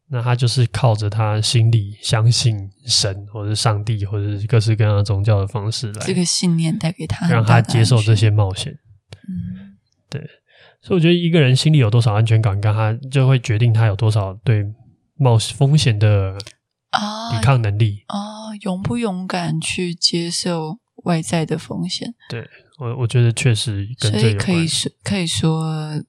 [0.08, 8.72] 那他就是靠着他心里相信神，或者上帝，或者是各式各样的宗教的方式来，这个信念带给他，让他接受这些冒险。
[9.28, 9.76] 嗯，
[10.08, 10.20] 对，
[10.82, 14.64] 所以我觉得一个人心里有多少安全感，跟他就会决定他有多少对
[15.16, 16.36] 冒风险的
[16.90, 22.14] 啊抵抗能力啊，啊，勇不勇敢去接受外在的风险。
[22.28, 22.48] 对，
[22.80, 26.02] 我我觉得确实跟这有关，所以可以说可以说。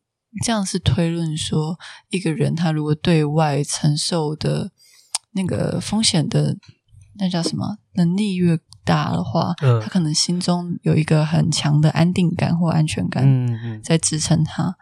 [0.46, 4.72] 这样是推论说，一个人他如果对外承受的
[5.34, 6.56] 那个风险的
[7.20, 14.74] 那叫什么能力越大的话，嗯，他可能心中有一个很强的安定感或安全感，嗯嗯，在支撑他。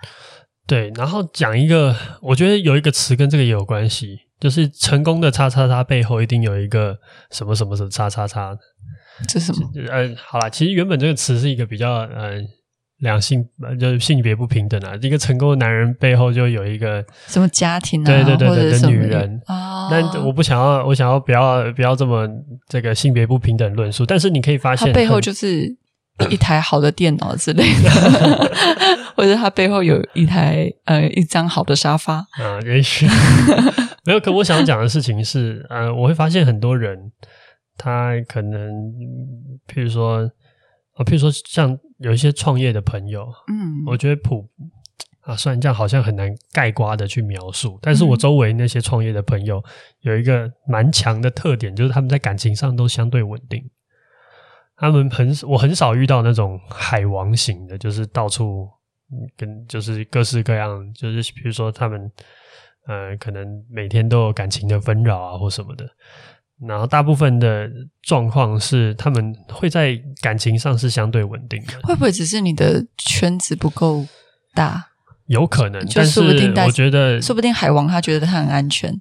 [0.68, 6.96] 对，然后讲一个，我觉得有一个词跟这个也有关系，就是成功的叉叉叉背后一定有一个
[7.32, 8.56] 什么什么什么叉叉叉。
[9.28, 9.70] 这是什么？
[9.90, 12.42] 呃，好啦，其实原本这个词是一个比较呃。
[13.02, 13.42] 两性
[13.80, 14.94] 就是性别不平等啊！
[15.02, 18.06] 一个成功的男人背后就有一个什么家庭啊？
[18.06, 19.88] 对对对对的女人啊！
[19.90, 22.28] 那我不想要，我想要不要不要这么
[22.68, 24.06] 这个性别不平等论述？
[24.06, 25.74] 但是你可以发现，他背后就是
[26.30, 27.90] 一台好的电脑之类的，
[29.16, 32.60] 或者他背后有一台呃一张好的沙发啊？
[32.66, 33.08] 也许
[34.04, 34.20] 没有。
[34.20, 37.00] 可我想讲的事情是，呃，我会发现很多人
[37.80, 38.70] 他可能，
[39.68, 40.30] 譬如说。
[40.96, 44.46] 啊，譬如说像有一些创业的朋友，嗯，我觉得普
[45.22, 49.64] 啊，虽然这样好像很难概括的去描述，但是我周围那些创业的朋友
[50.02, 53.64] 有一个蛮强的特点，就是他们在感情上都相对稳定。
[54.76, 58.68] 他们很，我很少遇到那种海王型的，就是到处
[59.38, 62.12] 跟就是各式各样，就是比如说他们，
[62.88, 65.90] 呃，可能每天都有感情的纷扰啊，或什么的。
[66.68, 67.70] 然后大部分的
[68.02, 71.74] 状况是，他们会在感情上是相对稳定的。
[71.84, 74.06] 会不会只是你的圈子不够
[74.54, 74.88] 大？
[75.28, 78.92] 有可能，但是我觉得，说不定海王他觉得他很安全，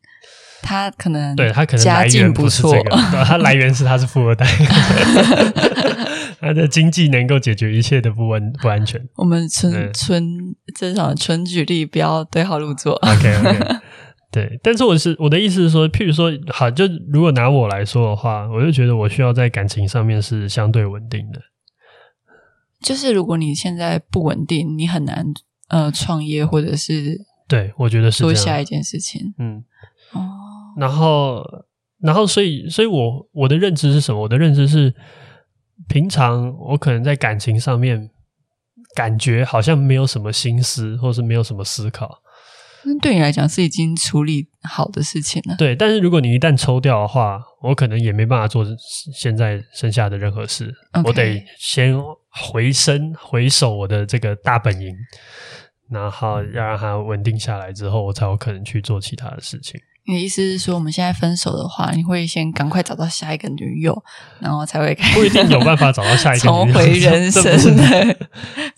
[0.61, 4.47] 他可能对他可能家境不是这个，他来源是他是富二代，
[6.39, 9.03] 他的经济能够解决一切的不安不安全。
[9.17, 12.93] 我们纯纯正常纯举例，不要对号入座。
[12.97, 13.77] OK OK。
[14.39, 21.41] 对，但是我是我的意思是说，譬如说，好，就如果拿我来说的话，我就觉得我需要在感情上面是相对稳定的。
[22.81, 25.27] 就是如果你现在不稳定，你很难
[25.71, 29.35] 呃创业或者是对，我觉得是做下一件事情。
[29.39, 29.65] 嗯
[30.13, 30.21] 哦，
[30.77, 31.43] 然后
[31.99, 34.21] 然后所以所以我我的认知是什么？
[34.21, 34.95] 我的认知是，
[35.89, 38.09] 平常我可能在感情上面
[38.95, 42.23] 感觉好像没有什么心思，或是没有什么思考。
[42.89, 45.55] 那对你来讲是已经处理好的事情了。
[45.57, 48.65] 对，但是如果你一旦抽掉的话，我可能也没办法做
[49.15, 50.73] 现在剩下的任何事。
[51.05, 51.95] 我得先
[52.31, 54.95] 回身回首我的这个大本营，
[55.91, 59.79] 然后要让它稳定下来之后，我才有可能去做其他的事情。
[60.07, 64.03] 你的意思是说，我们现在分手的话，你会先赶快找到下一个女友，
[64.41, 68.17] 然后才会开始不一定有办法找到下一个女友，重回人 生的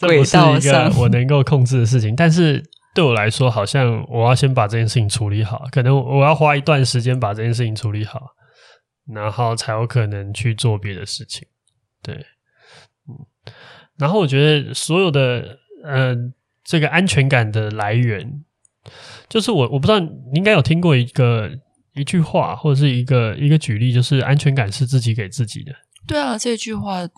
[0.01, 2.65] 轨道上，我能够控制的事情，但是。
[2.93, 8.35] 对我来说，好像我要先把这件事情处理好，可能我要花一段时间把这件事情处理好，
[9.07, 11.47] 然后才有可能去做别的事情。
[12.03, 12.15] 对，
[13.09, 13.27] 嗯，
[13.97, 16.17] 然后我觉得所有的呃，
[16.65, 18.45] 这个安全感的来源，
[19.29, 21.51] 就是我我不知道你应该有听过一个
[21.95, 25.73] 一句话，或者是一个一个举例，就是安全感是自己给自己的。
[26.09, 27.09] 对啊，这句话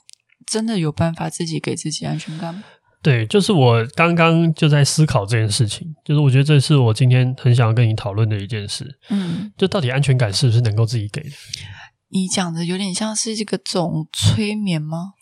[0.47, 2.63] 真的有办法自己给自己安全感吗？
[3.03, 8.99] 对，就是我刚刚就在思考这件事情，就是我觉得这是我今天很想要跟你讨论的一件事。
[9.11, 11.31] 嗯，就到底安全感是不是能够自己给的？
[12.11, 15.15] 你讲的有点像是这个种催眠吗？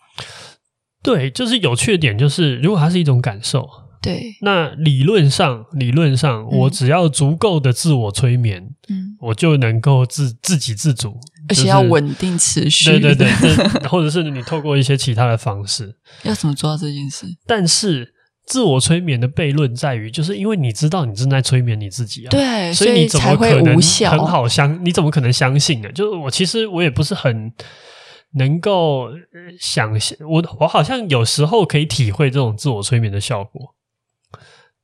[1.03, 3.67] 对，就是有趣的点就是，如果它是一种感受。
[4.03, 12.99] 对，那理论上，理论上，我只要足够的自我催眠，嗯，我就能够自自给自足，而且要稳定持续。
[12.99, 17.27] 对对 对，或者是你透过一些其他的方式， 要怎么做到这件事？
[17.47, 18.15] 但是
[18.47, 24.85] 自我催眠的悖论在于，就是因为你知道你正在催眠你自己啊，对，所以你怎么可能很好相？
[24.85, 25.91] 你怎么可能相信呢？
[25.93, 27.53] 就是我其实我也不是很
[28.35, 29.09] 能够
[29.59, 33.75] 想象，我我好像有时候可以体会这种自我催眠的效果。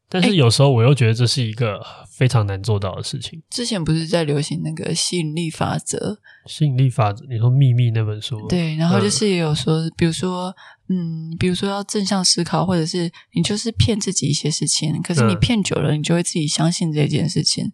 [0.09, 1.85] 但是有时候我又觉得这是一个
[2.17, 3.43] 非常难做到的事情。
[3.51, 6.19] 之前不是在流行那个吸引力法则？
[6.47, 8.49] 吸引力法则，你说《秘密》那本书？
[8.49, 10.55] 对，然后就是也有说，嗯、比如说，
[10.89, 17.71] 嗯，比如说要正向思考，或者是你就是骗自己一些事情，可是你骗久了，你就会自己相信这件事情。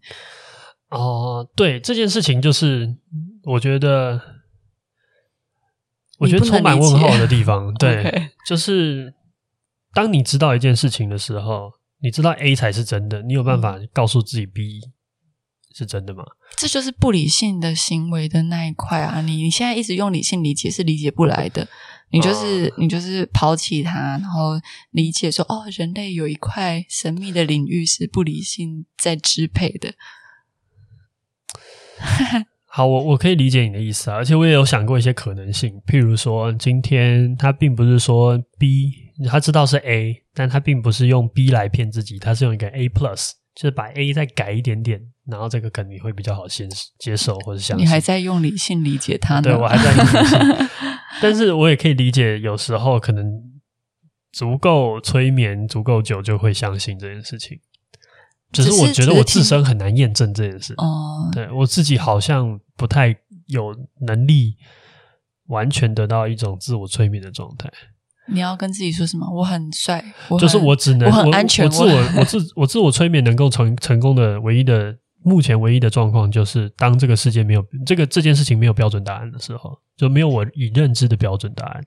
[0.90, 2.96] 哦、嗯呃，对，这件事情就是
[3.44, 4.20] 我觉得，
[6.18, 7.72] 我觉得充满问号的地方。
[7.78, 9.14] 对.就是
[9.94, 11.70] 当你知道一件事情的时候。
[12.02, 14.80] 你知道 A 才是真的，你有办法告诉自己 B
[15.74, 16.24] 是真的吗？
[16.56, 19.20] 这就是不理性的行为的那一块啊！
[19.22, 21.66] 你你现在一直用理性理解是理解不来的，
[22.10, 24.60] 你就是、哦、你就是抛弃它，然后
[24.90, 29.94] 理解说哦，人类有一块神秘的领域是不理性在支配的。
[32.66, 38.90] 好，我我可以理解你的意思啊，而且我也有想过一些可能性，譬如说，今天他并不是说 B，
[39.28, 47.86] 他知道是 A，但他并不是用 B 来骗自己，他是用一个 A plus，就是把 A 再改一点点，然后这个肯定会比较好先接受或者相信。
[47.86, 49.42] 你还在用理性理解他呢？
[49.42, 50.68] 对，我还在用理性，
[51.20, 53.24] 但是我也可以理解，有时候可能
[54.32, 57.60] 足够催眠足够久，就会相信这件事情。
[58.52, 60.74] 只是我觉得我自身很难验证这件事。
[60.76, 64.56] 哦，对，我自己好像不太有能力
[65.46, 67.72] 完全得到一种自我催眠的状态。
[68.28, 69.26] 你要跟自己说什么？
[69.34, 70.02] 我很帅，
[70.38, 71.66] 就是我只能我很安全。
[71.66, 81.82] 我，我自我我自我自我催眠能够成成功的唯一的目前唯一的状况，就是当这个世界没有这个这件事情没有标准答案的时候，就没有我已认知的标准答案。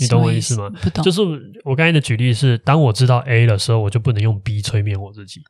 [0.00, 0.70] 你懂我意思吗？
[0.80, 1.02] 不懂。
[1.02, 1.20] 就是
[1.64, 5.40] 我刚才的举例是，当我知道 A 的时候，我就不能用 B 催眠我自己。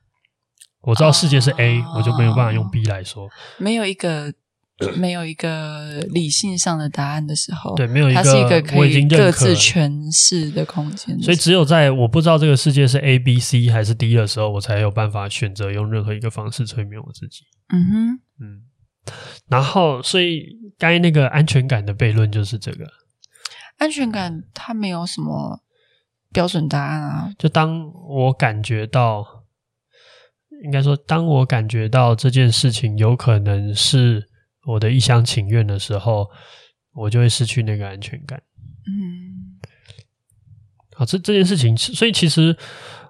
[0.81, 3.29] 我知道世界是 A，、哦、我就没有办法用 B 来说。
[3.59, 4.33] 没有一个
[4.97, 11.19] 没有一个理性上的答案的时候，对，没有一个，它是一个可以各自诠释的空间。
[11.21, 17.45] 所以只有在我不知道这个世界是 A、B、C 还是 D 的时候，我才有办法选择用任何一个方式催眠我自己。
[17.69, 18.63] 嗯哼，嗯。
[19.49, 20.45] 然后，所以
[20.79, 22.87] 该那个安全感的悖论就是这个。
[23.79, 25.63] 安全感，它没有什么
[26.31, 27.33] 标准答案啊。
[27.39, 29.25] 就当我感觉到，
[30.63, 34.28] 应该说，当我感觉到这件事情有可能是
[34.69, 36.29] 我的一厢情愿的时候，
[36.95, 38.41] 我就会失去那个安全感。
[38.87, 39.59] 嗯，
[40.95, 42.57] 好，这这件事情，所以其实。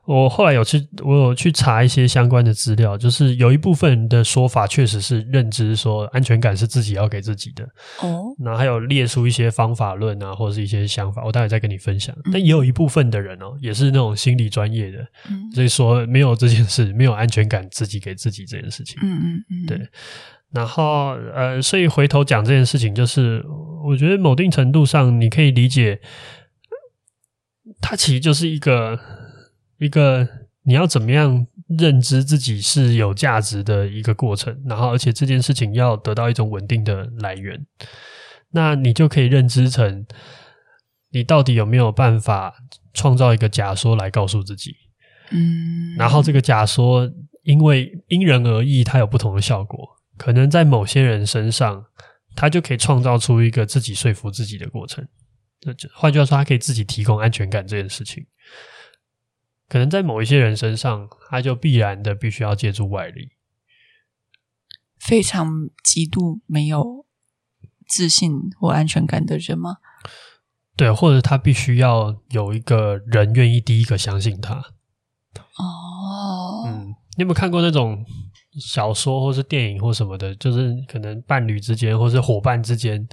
[0.09, 7.63] 我后来有去，我有去查一些相关的资料，就是有一部分的说法确实是认知说安全感是自己要给自己的
[8.01, 12.17] 哦，然后还有列出一些方法论啊，或者是一些想法，我待会再跟你分享。
[12.33, 19.89] 但也有一部分的人哦，也是那种心理专业的，嗯，所以说没有这件事，没有安全感自己给自己这件事情，嗯嗯嗯，对。
[20.53, 23.45] 然后呃，所以回头讲这件事情，就是
[23.85, 26.01] 我觉得某定程度上你可以理解，
[27.81, 28.99] 它其实就是一个。
[29.81, 30.29] 一个
[30.65, 37.65] 你要怎么样认知自己是有价值的一个过程，然后而且这件事情要得到一种稳定的来源，
[38.51, 40.05] 那你就可以认知成
[41.13, 42.53] 你到底有没有办法
[42.93, 44.73] 创造一个假说来告诉自己，
[45.31, 47.09] 嗯，然后这个假说
[47.45, 49.88] 因为因人而异，它有不同的效果，
[50.19, 51.87] 可能在某些人身上，
[52.35, 55.07] 他就可以创造出一个自己说服自己的过程，
[55.61, 58.27] 就换句话说，他可以自己提供安全感这件事情。
[59.69, 63.33] 可能在某一些人身上，他就必然的必须要借助外力，
[64.99, 67.07] 非常极度没有
[67.87, 69.77] 自信或安全感的人吗？
[70.77, 74.55] 对，或者他必须要有一个人愿意第一个相信他。
[75.59, 78.05] 哦，嗯，你有没有看过那种
[78.61, 80.35] 小说或是电影或什么的？
[80.37, 83.09] 就是可能伴侣之间或是伙伴之间，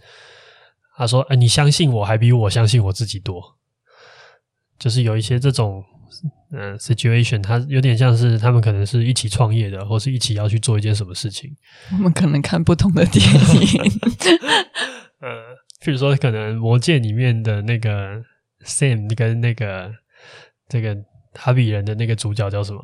[0.98, 3.58] 他说：“哎，你相信我还比我相信我自己多。”
[4.80, 5.84] 就是有一些这种。
[6.52, 11.54] 嗯，situation，它有点像是他们可能是一起创业的，或是一起要去做一件什么事情。
[11.92, 13.82] 我们可能看不同的电影。
[15.20, 15.30] 呃，
[15.82, 18.24] 譬如说，可能《魔戒》里面的那个
[18.64, 19.92] Sam 跟那个
[20.70, 20.96] 这个
[21.34, 22.82] 哈比人的那个主角叫什么？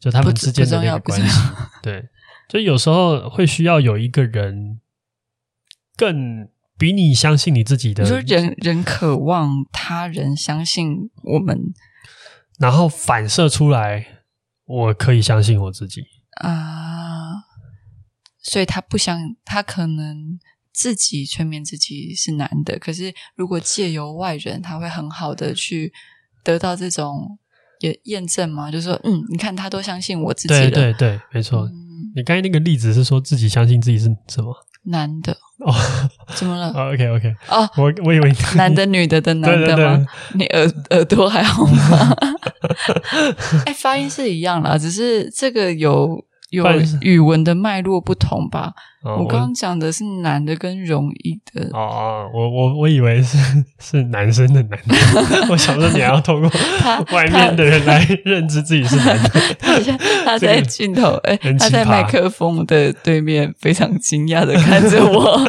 [0.00, 1.40] 就他们之间的那个关系。
[1.82, 2.08] 对，
[2.48, 4.80] 就有时候会需要有一个人
[5.96, 6.48] 更。
[6.80, 11.74] 比你相信你自己的，你说人人渴望他人相信我们，
[12.60, 14.22] 然后反射出来，
[14.64, 16.02] 我可以相信我自己
[16.40, 17.42] 啊。
[18.40, 20.38] 所以他不想，他可能
[20.72, 25.92] 自己催眠自己是难的，可是如果借由外人，他会很好的去
[26.44, 27.40] 得到这种
[27.80, 31.62] 也验证嘛，就是说，嗯，你看他都相信我自己了，对对对，没错。
[31.62, 31.72] 嗯，
[32.14, 34.54] 你刚才那个例子是说自己相信自己是什么？
[34.84, 35.74] 男的哦，
[36.34, 39.76] 怎么了？OK OK，哦，我我以为 男的女的的男的吗？
[39.76, 42.16] 对对对，你耳耳朵还好吗？
[43.66, 46.64] 哎，发音是一样啦，只是这个有有
[47.02, 48.72] 语文的脉络不同吧？
[49.16, 51.68] 我刚刚讲的是男的跟容易的。
[51.72, 53.38] 哦哦，我我我以为是
[53.78, 54.94] 是男生的男的，
[55.50, 56.50] 我想说你还要透过
[57.12, 59.30] 外面的人来认知自己是男的。
[59.58, 65.40] 他在他在镜头哎，他在麦克风的对面非常惊讶的看着我。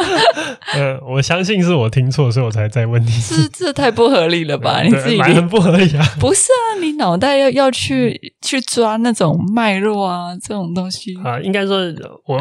[0.76, 3.10] 嗯，我相信是我听错，所以我才在问你。
[3.28, 4.82] 这这太不合理了吧？
[4.82, 6.04] 你自己很不合理啊？
[6.20, 11.80] 不是啊，你脑袋要要去去抓那种脉络啊，这种东西啊，应该说
[12.26, 12.38] 我。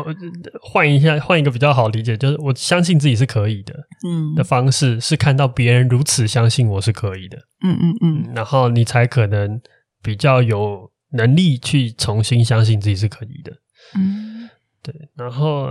[0.61, 3.73] 换一下，换一个比较好理解，就是我相信自己是可以的，
[4.07, 9.61] 嗯，的方式是看到别人如此相信我是可以的，嗯嗯嗯，然后你才可能
[10.01, 13.51] 比较有能力去重新相信自己是可以的，
[13.95, 14.49] 嗯，
[14.81, 14.93] 对。
[15.15, 15.63] 然后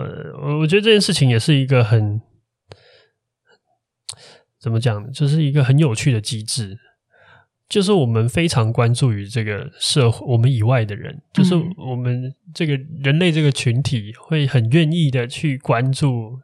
[0.42, 2.20] 我我觉得这件事情也是一个很
[4.60, 6.76] 怎么讲呢，就是一个很有趣的机制。
[7.68, 16.40] 就是我们非常关注于这个社会，我们以外的人，就是我们这个人类这个群体会很愿意的去关注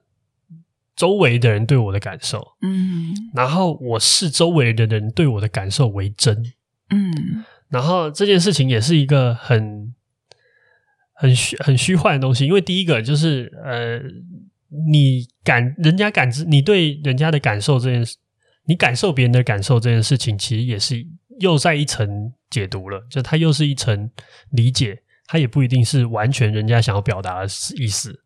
[0.94, 6.44] 周围的人对我的感受，嗯，然后我视周围的人对我的感受为真，
[6.90, 9.94] 嗯，然后这件事情也是一个很
[11.14, 13.98] 很虚很虚幻的东西，因为第一个就是呃，
[14.90, 18.18] 你感人家感知你对人家的感受这件事。
[18.66, 21.06] 你感受别人的感受这件事情，其实也是
[21.40, 24.10] 又在一层解读了，就它又是一层
[24.50, 28.22] 理解，它也不一定是完全人家想要表达的意思。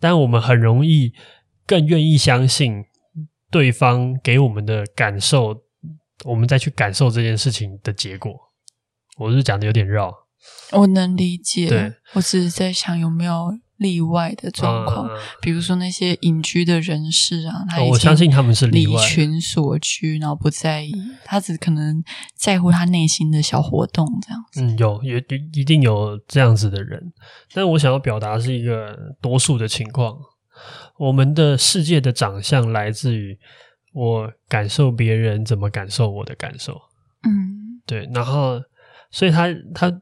[0.00, 1.12] 但我们很容易
[1.66, 2.84] 更愿意相信
[3.50, 5.62] 对方给我们的感受，
[6.24, 8.32] 我们再去感受这件事情的结果。
[9.18, 10.12] 我是讲的有点绕，
[10.72, 11.68] 我能理解。
[11.68, 13.58] 对，我只是在想有没有。
[13.78, 20.92] 例外的状况，嗯、比如说那些隐居的人士啊，他我相信他们是离群所居，然后不在意，
[21.24, 22.02] 他只可能
[22.34, 24.62] 在乎他内心的小活动这样子。
[24.62, 27.12] 嗯，有也一定有这样子的人，
[27.54, 30.14] 但我想要表达是一个多数的情况。
[30.98, 33.38] 我们的世界的长相来自于
[33.92, 36.72] 我感受别人怎么感受我的感受。
[37.22, 38.60] 嗯，对，然后
[39.10, 39.92] 所以他他。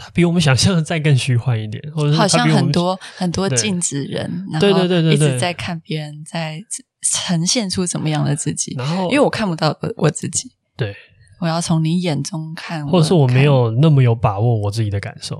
[0.00, 6.58] 他比我们想象的再更虚幻一点，或者好像很多很多镜子人，对对对对，一直在看别人在
[7.02, 8.74] 呈现出怎么样的自己。
[8.78, 10.96] 然后，因为我看不到我自己，对，
[11.38, 15.38] 我要从你眼中看，或者是我没有那么有把握我自己的感受，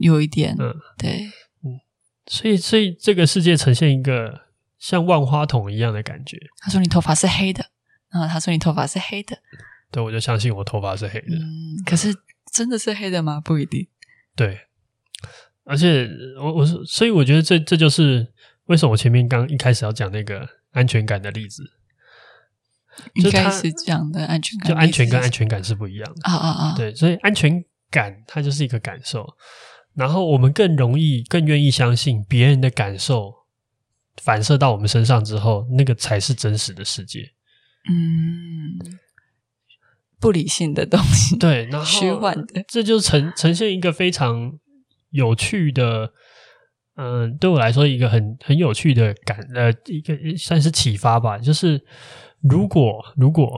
[0.00, 1.26] 有一点，嗯，对，
[1.62, 1.76] 嗯，
[2.26, 4.40] 所以所以这个世界呈现一个
[4.78, 6.38] 像万花筒一样的感觉。
[6.62, 7.66] 他说你头发是黑的，
[8.10, 9.36] 然后他说你头发是黑的，
[9.92, 11.36] 对，我就相信我头发是黑的。
[11.36, 12.14] 嗯，可是
[12.50, 13.38] 真的是黑的吗？
[13.44, 13.86] 不一定。
[14.38, 14.56] 对，
[15.64, 16.08] 而且
[16.40, 18.32] 我我是，所以我觉得这这就是
[18.66, 21.64] 为什么我前面刚一开始要讲那个安全感的例子，
[23.14, 26.74] 一开始讲的安全感，就安全跟安全感是不一样的啊啊啊！
[26.76, 29.26] 对，所以安全感它就是一个感受，
[29.94, 33.34] 然后我们更容易、更愿意相信别人的感受
[34.22, 37.32] 反射到我们身上之后，那个才是真实的世界。
[37.90, 38.98] 嗯。
[40.20, 44.52] 不理性的东西，对，然后 虚幻的，这就呈呈现一个非常
[45.10, 46.12] 有趣的，
[46.96, 51.38] 嗯、呃，对我来说一个很很有趣的感，呃，一个算是启发吧。
[51.38, 51.80] 就是
[52.42, 53.48] 如果如果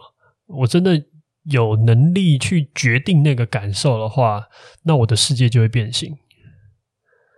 [0.46, 1.02] 我真的
[1.44, 4.44] 有能力去决定那个感受的话，
[4.84, 6.16] 那我的世界就会变形。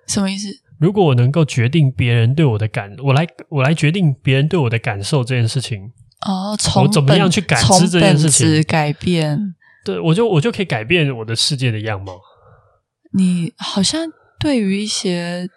[0.08, 0.48] 什么意思？
[0.80, 5.92] 如果我能够决定别人对我的感，我来我来决定别人对我的感受这件事情。
[6.26, 8.62] 哦，从我怎么样去感知这件事情？
[8.64, 9.54] 改变，
[9.84, 12.20] 对，我就我就可以改变我的世界的样貌。
[13.12, 14.06] 你好像
[14.38, 15.48] 对于一些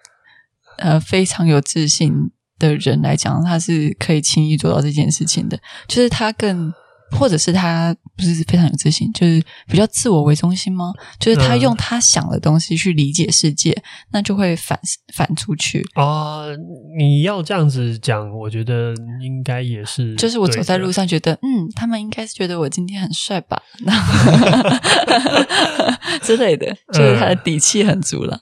[0.78, 6.74] 呃非常有自信的人来讲，他是可以轻易做到这件事情的，就是他更。
[7.11, 10.93] 或者是他不是非常有自信，就是比较自我为中心吗？
[11.20, 14.80] 就是他用他想的东西去理解世界，嗯、那就会反
[15.13, 16.55] 反出去哦、呃！
[16.97, 20.16] 你要这样子讲，我觉得应该也是。
[20.16, 23.61] 就是我走在路上，觉得嗯，他们应该是觉得我今天很帅吧，
[26.22, 28.41] 之类的，就是他的底气很足了。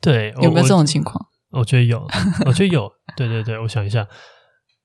[0.00, 1.26] 对，有没有这种情况？
[1.50, 2.06] 我，我觉得有，
[2.46, 2.90] 我觉得有。
[3.16, 4.06] 对对对，我想一下。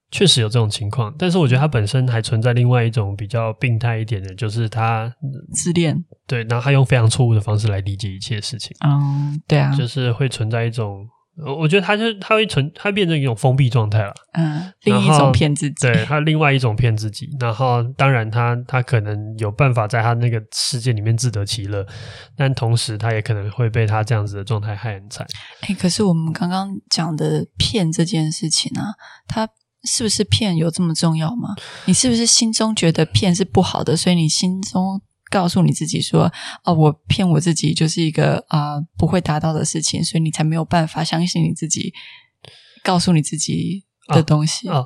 [0.09, 5.13] 确实有这种情况，但是我觉得他本身还存在另外一种比较病态一点的，就是他
[5.53, 6.01] 自恋。
[6.25, 8.75] 对，然后他用非常错误的方式来理解一切事情。
[8.85, 11.05] 嗯，对啊，就是会存在一种，
[11.59, 14.13] 我觉得他就他会存，他变成一种封闭状态了。
[14.31, 17.29] 嗯，另一种骗自己，对，他另外一种骗自己。
[17.37, 21.85] 然后，当然他他可能有办法在他那个世界里面自得其乐，
[22.37, 25.27] 但同时他也可能会被他这样子的状态害很惨。
[25.61, 28.95] 哎，可是我们刚刚讲的骗这件事情啊，
[29.27, 29.49] 他。
[29.83, 31.55] 是不是骗有这么重要吗？
[31.85, 36.31] 你是不是心中觉得骗是不好的，所以你心中告诉你自己说
[36.65, 41.93] ：“哦，我骗我自己就是一个啊、呃、不会达到的事情，所以你才没有办法相信你自己，
[42.83, 44.83] 告诉你自己的东西。”啊，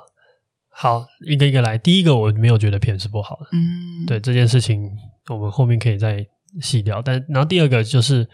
[0.70, 1.78] 好，一个一个来。
[1.78, 3.50] 第一个，我没有觉得骗是不好的。
[3.54, 4.90] 嗯，对这件事情，
[5.30, 6.26] 我们后面可以再
[6.60, 7.02] 细聊。
[7.02, 8.28] 但然后第二个就是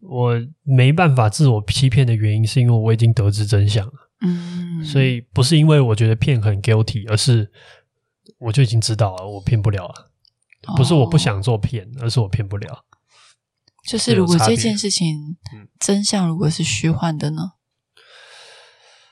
[0.00, 3.92] 我没办法自我欺骗的原因，是因为我已经得知真相了。
[4.22, 7.50] 嗯，所以不是因为我觉得骗很 guilty，而是
[8.38, 10.10] 我就已经知道了，我骗不了了。
[10.76, 12.84] 不是我不想做骗，哦，而是我骗不了。
[13.88, 15.36] 就是如果这件事情
[15.80, 17.54] 真相如果是虚幻的呢？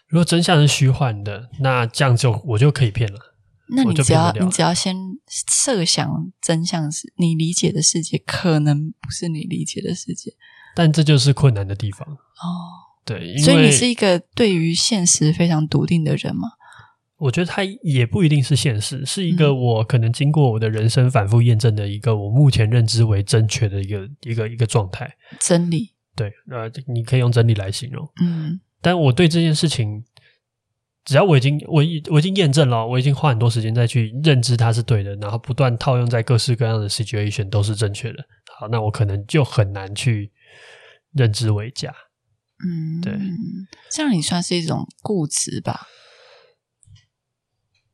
[0.07, 3.35] 如果真相是虚幻的，那这样就我就可以骗了。
[3.73, 4.97] 那你只要你只要先
[5.29, 10.33] 设想真相是你理解的世界，可能不是你理解的世界。
[10.75, 12.90] 但这就是困难的地方哦。
[13.05, 16.49] 对，所以你是一个对于现实非常笃定的人吗？
[17.17, 25.17] 我觉得它也不一定是现实，是一个我可能经过我的人生反复验证的一个我目前认知为正确的一个一个一个状态。
[25.39, 25.95] 真理。
[26.17, 28.09] 对，呃，你可以用真理来形容。
[28.23, 30.03] 嗯，但我对这件事情，
[31.05, 38.25] 只要我已经我已我已经验证了，我已经花很多时间再去认知它是对的，然后不断套用在各式各样的 situation 都是正确的。
[38.59, 40.33] 好，那我可能就很难去
[41.13, 41.95] 认知为假。
[42.65, 43.19] 嗯，对，
[43.91, 45.87] 这样你算是一种固执吧？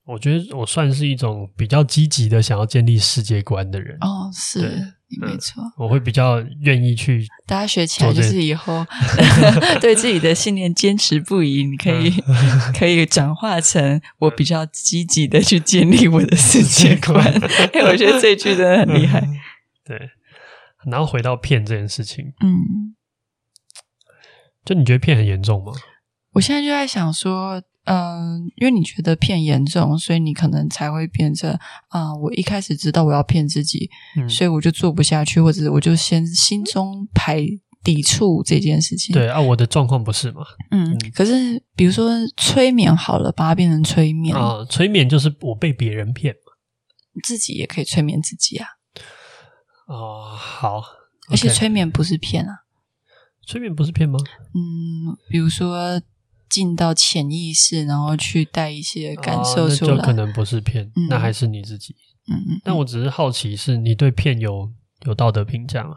[0.04, 3.96] 我觉得我算是一种比较积极的想要建立世界观的人。
[4.00, 4.60] 哦，是，
[5.08, 7.26] 你没错，嗯，我会比较愿意去。
[7.44, 8.86] 大家学起来就是以后
[9.82, 12.10] 对自己的信念坚持不移，你可以
[12.78, 17.24] 可以转化成我比较积极的去建立我的 世界观。
[17.72, 19.20] 哎，我觉得这句真的很厉害。
[19.84, 20.10] 对，
[20.88, 22.94] 然后回到骗这件事情，嗯。
[24.66, 25.72] 就你觉得骗很严重吗？
[26.32, 31.50] 我现在就在想说，嗯、呃，因为你觉得骗严重，所以你可能才会变成
[31.88, 33.88] 啊、呃，我一开始知道我要骗自己，
[34.18, 37.46] 嗯，所以我就做不下去，或者我就先心中排
[37.82, 39.14] 抵触这件事情。
[39.14, 40.42] 对啊，我的状况不是嘛？
[40.72, 46.52] 嗯，嗯，可是比如说催眠好了，把它变成催眠啊，催眠就是我被别人骗嘛，
[47.22, 48.66] 自己也可以催眠自己啊。
[49.86, 50.82] 哦，好，
[51.30, 52.65] 而且催眠不是骗啊。
[53.46, 54.18] 催眠不是骗吗？
[54.54, 56.02] 嗯，比如说
[56.48, 61.94] 进到潜意识，然后去带一些感受出来，哦、那就可能不是骗、嗯，那还是你自己。
[62.28, 62.60] 嗯嗯。
[62.64, 64.72] 但我只是好奇，是你对骗有
[65.06, 65.94] 有道德评价吗？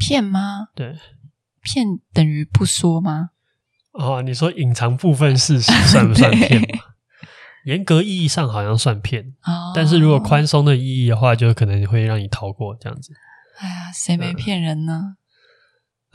[0.00, 0.68] 骗吗？
[0.74, 0.96] 对，
[1.62, 3.30] 骗等于不说吗？
[3.92, 6.66] 哦，你说隐藏部分事实 算不算骗吗？
[7.66, 13.12] 严格意义上好像算骗，哦，但是如果宽松的意义的话，就可能会让你逃过这样子。
[13.58, 15.16] 哎呀，谁没骗人呢？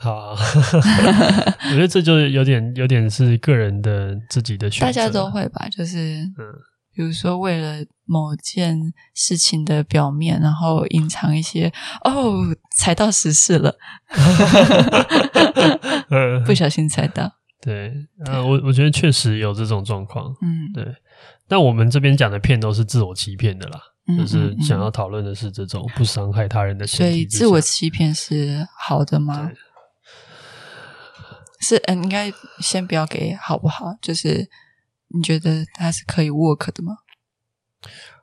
[0.00, 0.38] 好、啊，
[1.70, 6.54] 我觉得这就有点有点是个人的自己的选择，大家都会吧，就是嗯，
[6.94, 8.78] 比如说为了某件
[9.12, 11.72] 事情的表面，然后隐藏一些
[12.04, 12.32] 哦，
[12.76, 13.74] 踩到时事了，
[16.46, 17.88] 不小心踩到，对，
[18.26, 20.86] 啊，我我觉得确实有这种状况，嗯，对，
[21.48, 23.80] 但我们这边讲的骗都是自我欺骗的啦。
[24.16, 29.50] 就是想要讨论的是这种不伤害他人的前提，所以自我欺骗是好的吗？
[31.60, 33.96] 是，嗯，应该先不要给好不好？
[34.00, 34.48] 就是
[35.08, 36.98] 你觉得它是可以 work 的吗？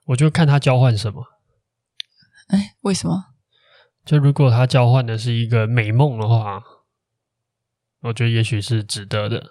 [0.06, 1.24] 我就看他交换什么。
[2.48, 3.34] 哎，为什么？
[4.06, 6.62] 就如果他交换的是一个美梦的话，
[8.02, 9.50] 我觉得也许是值得的。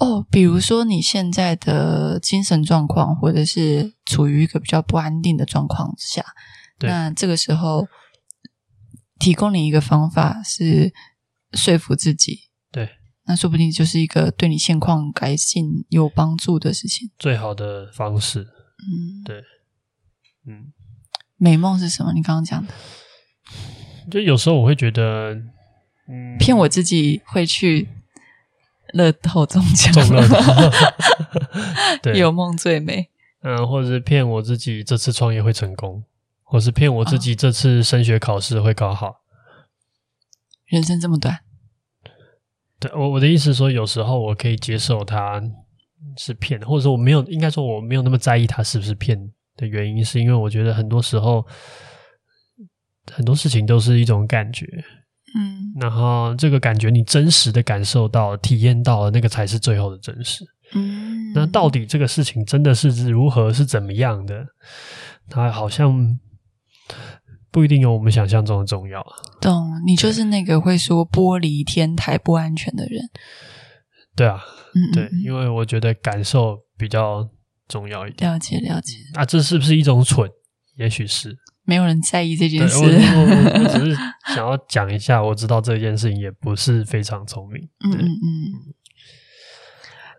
[0.00, 6.24] 哦，比如说你现在的精神状况，或者是处于一个比较不安定的状况之下，
[6.80, 7.86] 那这个时候
[9.18, 10.94] 提供你一个方法是
[11.52, 12.45] 说服自己。
[13.26, 18.42] 对，那说不定就是一个对你现况改进有帮助的事情，最好的方式。
[18.42, 19.42] 嗯，对，
[20.46, 20.72] 嗯，
[21.36, 22.12] 美梦是什么？
[22.12, 22.72] 你刚刚讲的，
[24.10, 25.34] 就有时候我会觉得，
[26.08, 27.88] 嗯，骗我自己会去
[28.92, 30.70] 乐透中奖，中乐透，
[32.02, 33.10] 对，有梦最美。
[33.42, 36.04] 嗯，或者是骗我自己这次创业会成功，
[36.42, 39.22] 或是骗我自己这次升学考试会考好。
[40.66, 41.40] 人生这么短。
[42.78, 45.42] 对，我我的意思是说，有时候我可以接受他
[46.16, 49.18] 是骗，或者说我没有，应该说我没有那么在意他是不是骗
[49.56, 51.46] 的原因，是因为我觉得很多时候
[53.10, 54.66] 很多事情都是一种感觉，
[55.34, 64.46] 嗯，然后这个感觉你真实的感受到、体验到了，那个才是最后的真实，嗯，那到底这个事情真的是如何，是怎么样的？
[65.30, 66.18] 他好像。
[67.56, 69.02] 不一定有我们想象中的重要。
[69.40, 73.00] 懂，你就是那个会说玻璃天台不安全的人。
[74.14, 74.38] 对啊，
[74.74, 77.26] 嗯，对，因为我觉得感受比较
[77.66, 78.30] 重要一点。
[78.30, 78.98] 了解，了解。
[79.14, 80.30] 啊，这是不是一种蠢？
[80.76, 81.34] 也许是。
[81.64, 82.76] 没有人在意这件事。
[82.76, 83.94] 我我，我只是
[84.34, 87.62] 想要讲一下，我知道这件事情也不是非常聪明。
[87.86, 88.74] 嗯 嗯嗯。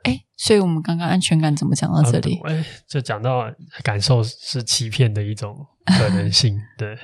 [0.05, 2.39] 哎，所以我们刚刚安全感怎么讲到这里？
[2.45, 3.43] 哎、啊，就讲到
[3.83, 6.59] 感受是欺骗的一种可能性。
[6.79, 6.97] 对，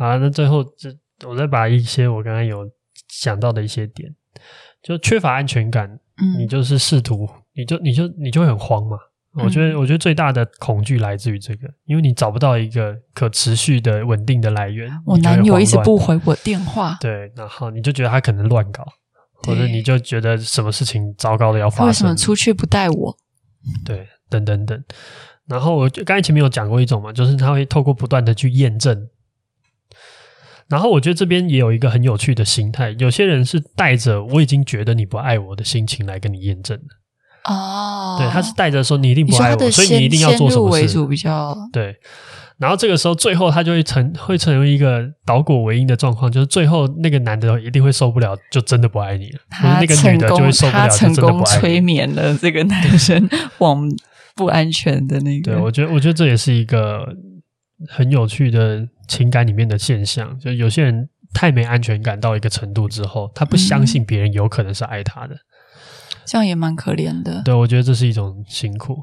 [0.00, 0.90] 好，那最后这
[1.28, 2.66] 我再把一些我刚刚有
[3.08, 4.10] 想到的一些点，
[4.82, 5.86] 就缺乏安全感，
[6.22, 8.96] 嗯、你就是试图，你就你就你就会很慌嘛。
[9.34, 14.90] 我觉得，我觉得最大的恐惧来自于这个，因为你找不到一个可持续的、稳定的来源。
[15.04, 18.82] 我男友一直不回我电话，对，然后你就觉得他可能乱搞，
[19.44, 21.86] 或者你就觉得什么事情糟糕的要发生。
[21.86, 23.16] 为什么出去不带我？
[23.84, 24.82] 对，等等等。
[25.46, 29.06] 然后我就刚才前面有讲过一种嘛，就是他会透过不断的去验证。
[30.70, 37.52] 然后我觉得这边也有一个很有趣的心态，有些人是带着我已经觉得你不爱我的心情来跟你验证的。
[37.52, 40.82] 哦，对，他是带着说你一定不爱我，所以你一定要做什么事。
[40.82, 41.96] 为主比较对，
[42.58, 49.38] 然后这个时候最后他就会成会成为一个倒果为因的状况，就是最后那个男的一定会受不了，就真的不爱你了。
[49.48, 51.40] 他那个女的就会受不了，就真的不爱你了。
[51.40, 53.90] 他成功催眠了这个男生往
[54.36, 55.52] 不安全的那个。
[55.52, 57.06] 对，我觉得我觉得这也是一个
[57.88, 65.34] 很有趣的情感里面的现象，就有些人太没安全感到一个程度之后，他不相信别人有可能是爱他的。
[65.34, 65.38] 嗯
[66.26, 67.42] 这样也蛮可怜的。
[67.42, 69.02] 对，我觉得这是一种辛苦。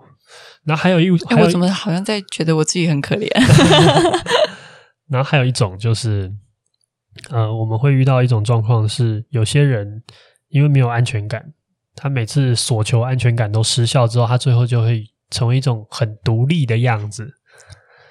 [0.64, 3.28] 然后还有一，哎，我怎么好像在觉得我自己很可怜？
[5.10, 6.32] 然后还有一种就是，
[7.30, 10.04] 呃，我们会遇到一种状况是，有些人
[10.48, 11.44] 因为没有安全感，
[11.96, 17.30] 他每次所求安全感都失效之后，他最后就会成为一种很独立的样子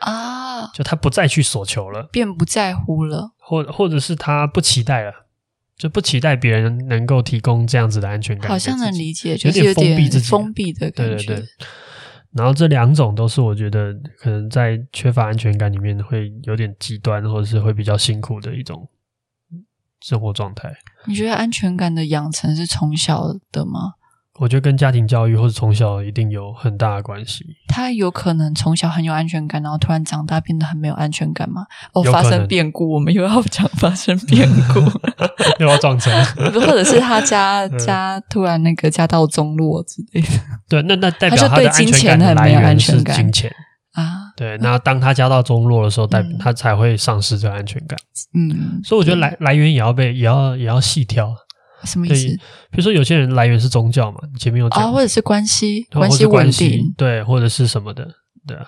[0.01, 0.36] 啊，
[0.75, 5.13] 就他不再去所求了，便不在乎了，或或者是他不期待了。
[5.77, 11.17] 就不期待别人能够提供这样子的安全感，好像能理解，就是有点封闭自己，封闭的感觉。
[11.17, 11.49] 对对对。
[12.33, 18.89] 然后这两种都是我觉得可能在缺乏安全感里面会有点极端，或者是会比较辛苦的一种
[20.01, 20.75] 生活状态。
[21.07, 23.93] 你觉得安全感的养成是从小的吗？
[24.39, 27.45] 我觉得跟家庭教育或者从小一定有很大的关系。
[27.69, 31.63] 他有可能从小很有安全感，然后突然长大变得很没有安全感嘛？
[31.95, 34.81] 哦，发生变故，我们又要讲发生变故，
[35.59, 36.11] 又要撞车，
[36.55, 40.29] 或者是他家家突然那个家道中落之类的。
[40.69, 43.51] 对，那那代表他的安全感的来源是金钱
[43.93, 44.33] 啊。
[44.37, 47.99] 对，那当他家道中落的时候，代表他才会丧失这个安全感。
[48.35, 51.35] 嗯，所以我觉得来来源也要被也要也要细挑。
[51.85, 52.27] 什么意思？
[52.71, 58.09] 比如说，有些人来源是宗教嘛，你前面有讲啊，或者是关系关系稳定，对，或者是什么的，
[58.47, 58.67] 对啊，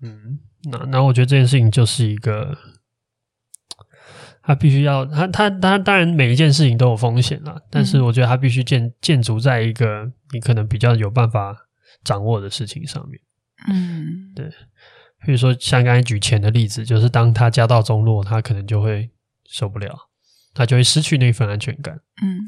[0.00, 0.38] 嗯，
[0.70, 2.56] 那那我觉得这件事情就是一个，
[4.42, 11.54] 他必须要他他他当然每一件事情都有风险啦，但是我觉得他必须建建筑在一个你可能比较有办法
[12.04, 13.20] 掌握的事情上面，
[13.68, 14.48] 嗯，对，
[15.26, 19.10] 比如说像刚才举钱的例子，就是当他家道中落，他可能就会
[19.50, 19.94] 受不了。
[20.54, 21.94] 他就会失去那份安全感。
[22.22, 22.40] 嗯，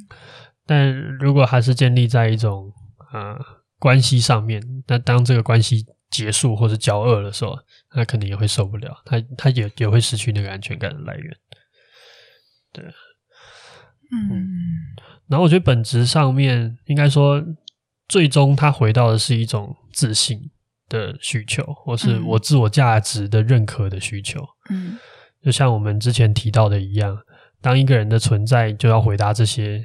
[0.64, 2.72] 但如果还是建立在一种
[3.12, 3.36] 呃
[3.78, 7.58] 关系上面，那当这个关系结束或者交恶的时候，
[7.90, 11.36] 他肯定也会受不了，他他也也会失去那个安全感的来源。
[12.72, 12.84] 对，
[14.12, 14.46] 嗯，嗯，
[15.28, 17.44] 然后我觉得本质上面应该说，
[18.08, 20.50] 最终他回到的是一种自信
[20.88, 24.46] 的需求，或是我自我价值的认可的需求。
[24.70, 24.96] 嗯，
[25.42, 27.18] 就像我们之前提到的一样。
[27.66, 29.84] 当一个人的存在就要回答这些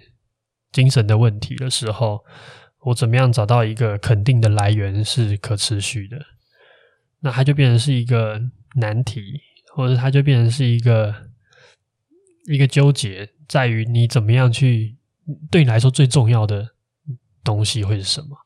[0.71, 2.23] 精神的问题的时候，
[2.81, 6.15] 我怎么样找到一个肯定的来源是可持续的？
[7.21, 8.39] 那它就变成是一个
[8.75, 9.41] 难题，
[9.73, 11.11] 或者它就变成是一个
[12.45, 14.95] 一个纠结，在于你怎么样去
[15.49, 16.75] 对你来说最重要的
[17.43, 18.37] 东西会是什么？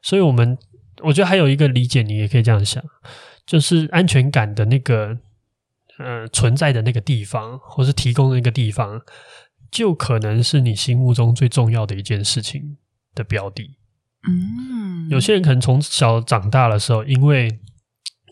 [0.00, 0.56] 所以，我们
[1.02, 2.82] 我觉得还有一个理解，你也可以这样想，
[3.44, 5.18] 就是安全感的那个。
[6.02, 9.00] 呃，存在的那个地方，或是提供的那个地方，
[9.70, 12.78] 就可能是你心目中最重要的一件事情
[13.14, 13.76] 的标的。
[14.26, 17.60] 嗯，有些人可能从小长大的时候，因为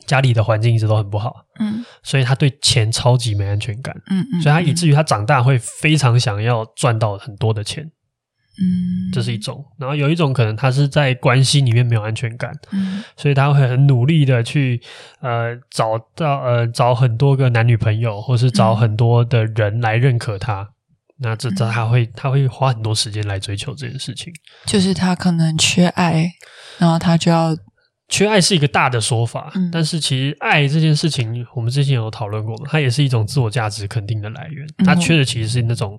[0.07, 7.91] 家里的环境一直都很不好，嗯，所以他对钱超级没安全感，嗯嗯，所以他以至于他长大会非常想要赚到很多的钱。
[8.61, 14.83] 嗯，这是一种，然后有一种可能他是在关系里面没有安全感，嗯，所以他会很努力的去
[15.21, 20.69] 呃找到呃找很多个男女朋友，或是找很多的人来认可他，嗯、
[21.19, 24.33] 那这这他会他会花很多时间来追求这件事情，
[24.67, 26.33] 就是他可能缺爱，
[26.79, 27.57] 然后他就要
[28.09, 35.97] 缺爱是一个大的说法，嗯、但是其实爱这件事情我们之前有讨论过嘛，它也是一种自我价值肯定的来源，他缺的其实是那种。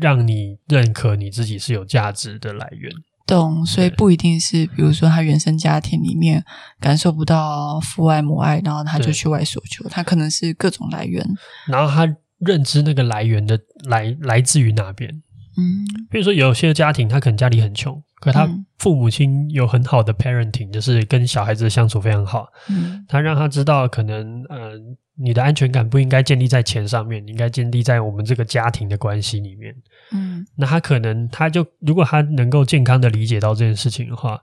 [0.00, 2.92] 让你认可你自己是有价值的来源，
[3.26, 6.44] 懂，所以不一定是，比如说他原生家庭里面
[6.78, 11.26] 感受不到父爱母爱，然后他就去外所求，他可能是各种来源，
[11.66, 13.58] 然后他认知那个来源的
[13.88, 15.10] 来来自于哪边，
[15.56, 18.48] 嗯，比如说有些家庭他可能家里很穷，可他
[18.78, 24.72] 父母亲有很好的 parenting，就是跟小孩子的相处非常好，嗯，他让他知道可能呃。
[25.18, 29.74] 你的安全感不应该建立在钱上面，你应该建立在我们这个家庭的关系里面。
[30.12, 34.38] 嗯，那他可能他就如果他能够健康的理解到这件事情的话，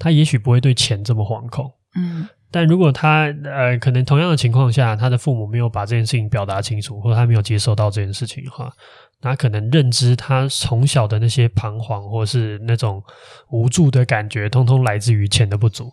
[0.00, 1.72] 他也许不会对钱这么惶恐。
[1.94, 13.02] 嗯，但如果他呃可能同样的情况下，他的父母没有把这件事情表达清楚，或者他没有接受到这件事情的话，那他可能认知他从小的那些彷徨或是那种
[13.50, 15.92] 无助的感觉，通通来自于钱的不足，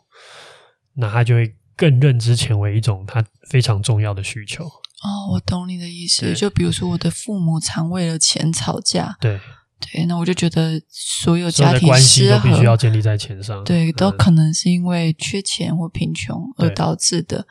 [0.96, 1.56] 那他就会。
[1.76, 4.64] 更认知钱为一种他非常重要的需求。
[4.64, 6.32] 哦，我懂你的意思。
[6.36, 9.18] 就比如说，我的父母常为了钱吵架。
[9.20, 9.42] 对
[9.80, 13.64] 对，那我就觉得所有家庭关系都必须要建立在钱上。
[13.64, 17.48] 对，都可能是因为缺钱或贫穷而导致的。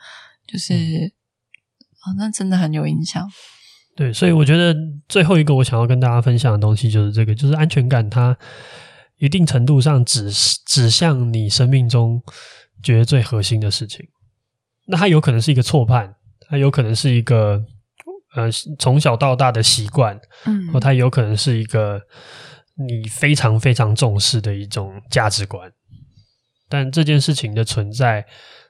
[0.47, 1.11] 就是，
[2.05, 3.29] 哦，那真的很有影响。
[3.95, 4.75] 对，所以我觉得
[5.07, 8.35] 最后一个我想要跟大家分享的东西就是这个，就是安全感，它
[9.17, 10.31] 一定程度上指
[10.65, 12.21] 指向你生命中
[12.81, 14.05] 觉得最核心的事情。
[14.87, 16.15] 那它有可能是一个错判，
[16.49, 17.63] 它有可能是一个
[18.35, 22.01] 呃从小到大的习惯，嗯，或它有可能是一个
[22.75, 25.71] 你非常非常重视的一种价值观。
[26.67, 28.25] 但这件事情的存在，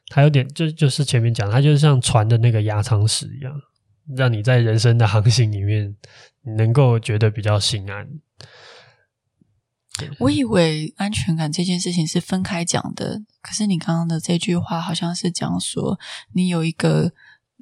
[0.08, 3.54] 它有点就就是前面讲，它就像船的那个压舱石一样，
[4.16, 5.96] 让你在人生的航行里面
[6.58, 8.08] 能够觉得比较心安。
[10.20, 16.00] 我以为安全感这件事情是分开讲的，可是你刚刚的这句话好像是讲说，
[16.34, 17.14] 你有一个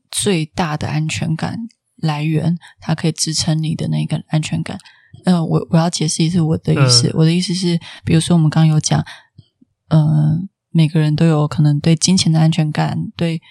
[0.10, 1.68] 最大的安全感
[1.98, 4.78] 来源，它可以支撑你的那个安全感。
[5.26, 7.10] 嗯、呃，我我要解释一次我的意思。
[7.10, 9.06] 嗯、我的意思是，比如说我们刚刚有讲，
[9.90, 13.42] 嗯、呃，每个人都有可能对金钱的安全感，对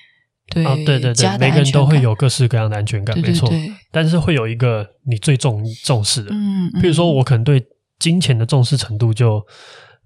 [0.50, 3.50] 对、哦、对对对，每个人都会有各式各样的安全感，没错。
[3.90, 7.64] 但是会有一个你最重重视的，嗯，比如说我可能对。
[8.00, 9.46] 金钱的重视程度就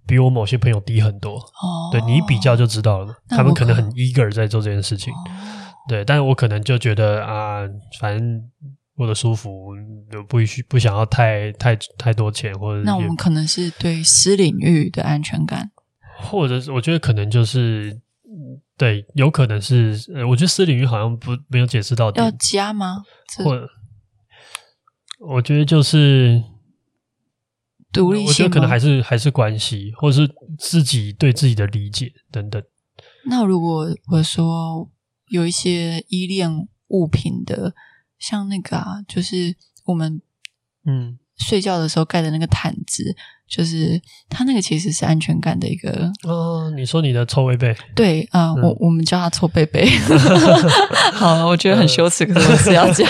[0.04, 5.16] 比我某些朋友低很多，哦，对，你一比较就知道了，他们可能很 eager 在做这件事情，哦、
[5.88, 7.60] 对，但是我可能就觉得啊，
[8.00, 8.42] 反正
[8.96, 9.76] 过得舒服，
[10.10, 15.70] 就不需不想要太太太多钱，或者那我们可能是对私领域的安全感，
[16.18, 17.96] 或者是我觉得可能就是
[18.76, 19.98] 对，有可能是，
[20.28, 23.02] 我觉得私领域好像不没有解释到底要加吗？
[23.42, 23.68] 或
[25.18, 26.42] 我觉得就是。
[27.92, 32.60] 独立性，我觉得可能还是还是关系，或者是自己对自己的理解等等。
[33.26, 34.90] 那如果我说
[35.28, 37.72] 有一些依恋物品的，
[38.18, 39.54] 像那个啊，就是
[39.84, 40.20] 我们
[40.84, 43.14] 嗯睡觉的时候盖的那个毯子。
[43.46, 46.72] 就是它那个其实是安全感的一个哦。
[46.74, 47.76] 你说你的臭贝贝？
[47.94, 49.86] 对啊，呃嗯、我我们叫他臭贝贝。
[51.12, 53.06] 好，我觉得很羞耻，可是我是要讲。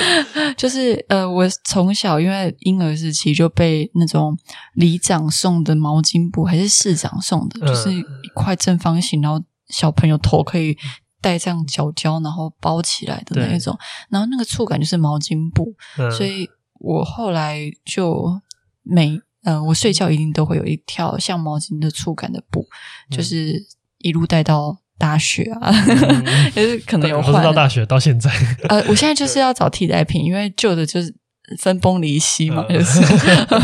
[0.56, 4.34] 就是呃，我从小因为婴儿时期就被那种
[4.72, 8.02] 里长送的毛巾布，还是市长送的，就是一
[8.34, 10.74] 块正方形，然后小朋友头可以
[11.20, 13.78] 带上脚胶，然后包起来的那一种。
[14.08, 16.48] 然后那个触感就是毛巾布，嗯、所以
[16.80, 18.40] 我后来就
[18.82, 19.20] 每。
[19.46, 22.66] 嗯、呃，我睡觉一定都会有一条像毛巾的触感的布，
[23.10, 23.62] 嗯、就是
[23.98, 28.30] 一路带到大学啊，就、嗯、 是可能有换到大学到现在。
[28.70, 31.14] 呃，我现在就是要找替代品，因为旧的就是
[31.58, 33.02] 分崩离析嘛，嗯、 就是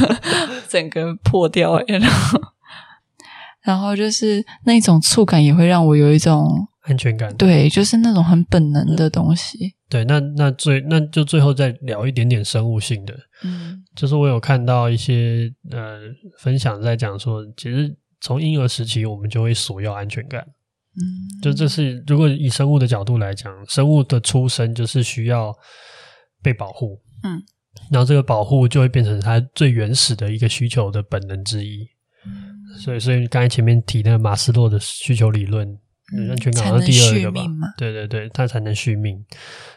[0.69, 2.39] 整个破掉，然后
[3.63, 9.77] 然后就是那种触感也会让我有一种安全感，对，就是那种很本能的东西。
[9.91, 13.13] 对，那那最那就最后再聊一点点生物性的，
[13.43, 15.99] 嗯，就是我有看到一些呃
[16.39, 22.01] 分享在讲说，其实从婴儿时期我们就会索要安全感，嗯，就这是。
[22.07, 25.53] 如果以生物的角度来讲，生物的出生就是需要
[26.41, 27.43] 被保护，嗯，
[27.91, 31.85] 然后这个保护就会变成它最原始的一个需求的本能之一，
[32.25, 35.77] 嗯，所以所以刚才前面提那个马斯洛的需求理论。
[36.29, 37.43] 安全感好像第二个吧，
[37.79, 39.25] 对对对，它才能续命，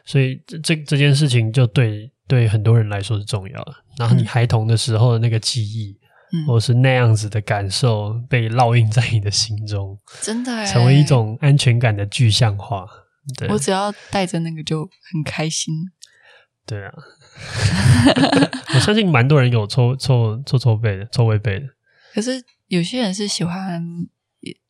[0.04, 3.74] 所以这这这件事情就对对很多人来说是重要的。
[3.98, 5.96] 然后你孩童的时候的那个记忆，
[6.34, 12.88] 嗯、或者是那样子的感受，被烙印在你的心中，真的成为一种安全感的具象化。
[13.38, 15.72] 对，我只要带着那个就很开心。
[16.66, 16.92] 对啊，
[18.74, 21.68] 我相信蛮多人有抽抽抽抽背的，抽微背的。
[22.14, 24.08] 可是有些人是喜欢。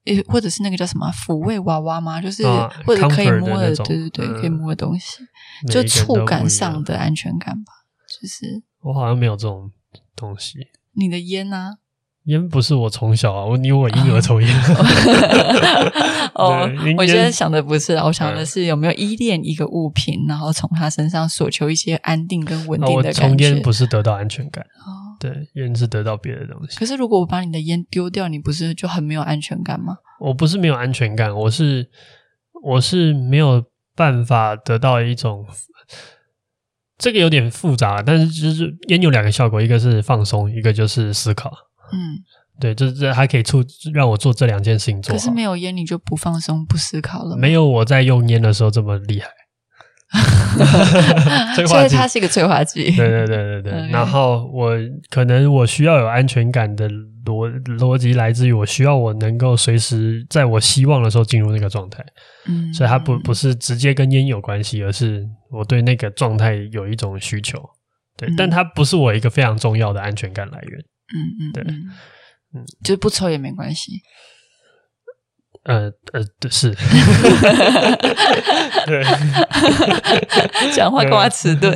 [0.05, 2.21] 诶，或者是那个叫什么抚慰娃娃吗？
[2.21, 2.43] 就是
[2.85, 5.23] 或者可以摸的，对对对，可以摸的东西，
[5.69, 7.71] 就触感上的安全感吧。
[8.21, 9.71] 就是我好像没有这种
[10.15, 10.59] 东西。
[10.95, 11.75] 你的烟呢？
[12.25, 14.49] 烟不是我从小啊，我因为我婴儿抽烟。
[16.35, 23.49] 哦，我现在想的不是，我想的是有没有依恋一个物品，嗯、然后从他身上索求一些安定跟稳定的感觉。
[23.49, 26.77] 抽烟不是得到安全感，哦、对，烟是得到别的东西。
[26.77, 29.97] 可是如果我把你的烟丢掉，你不是就很没有安全感吗？
[30.19, 31.89] 我不是没有安全感，我是
[32.63, 33.63] 我是没有
[33.95, 35.45] 办法得到一种。
[36.95, 41.51] 这个有点复杂，但是就是烟有两个效果，一个是放松，一个就是思考。
[41.91, 42.21] 嗯，
[42.61, 43.61] 对，这这还可以促
[43.93, 45.13] 让我做这两件事情做。
[45.13, 47.35] 可是没有烟，你就不放松、不思考了。
[47.35, 49.27] 没有我在用烟的时候这么厉害。
[51.67, 52.83] 所以它是一个催化剂。
[52.91, 53.89] 对对对对对。
[53.89, 54.77] 然后我
[55.09, 56.87] 可能我需要有安全感的
[57.25, 57.49] 逻
[57.79, 62.03] 逻辑来自于我需要我能够随时在我希望的时候进入那个状态。
[62.47, 67.59] 嗯，所以它不不是直接跟烟有关系，而是我对那个状态有一种需求。
[68.15, 70.79] 对，嗯、但它不是我一个非常重要的安全感来源。
[71.15, 71.63] 嗯嗯，对，
[72.53, 73.93] 嗯，就是不抽也没关系。
[75.63, 76.71] 呃呃，是，
[78.85, 79.01] 对，
[80.75, 81.73] 讲话干嘛迟钝？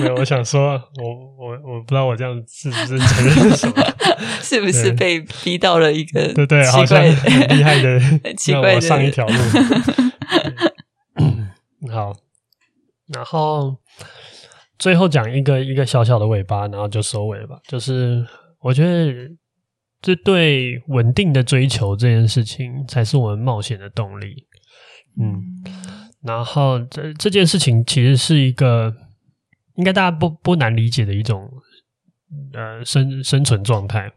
[0.00, 3.74] 没有，我想说，我我我不知道我这样是不是承认什么？
[4.40, 7.98] 是不是被逼到了一个对对，好像很厉害的，
[8.52, 9.34] 让我上一条路。
[11.90, 12.14] 好，
[13.12, 13.76] 然后
[14.78, 17.58] 最后讲一个一个小小的尾巴，然后就收尾吧。
[17.66, 18.24] 就是
[18.60, 19.12] 我觉得。
[20.04, 24.46] 这对稳定的追求这件事情，才是我们冒险的动力。
[25.18, 25.42] 嗯，
[26.22, 28.94] 然后这这件事情其实是一个
[29.76, 31.50] 应该大家不不难理解的一种
[32.52, 34.12] 呃生生存状态。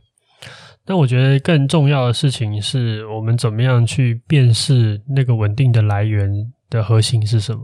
[0.83, 6.29] 但我觉得更重要的事情是我们怎么样去辨识那个稳定的来源
[6.69, 7.61] 的核心是什么，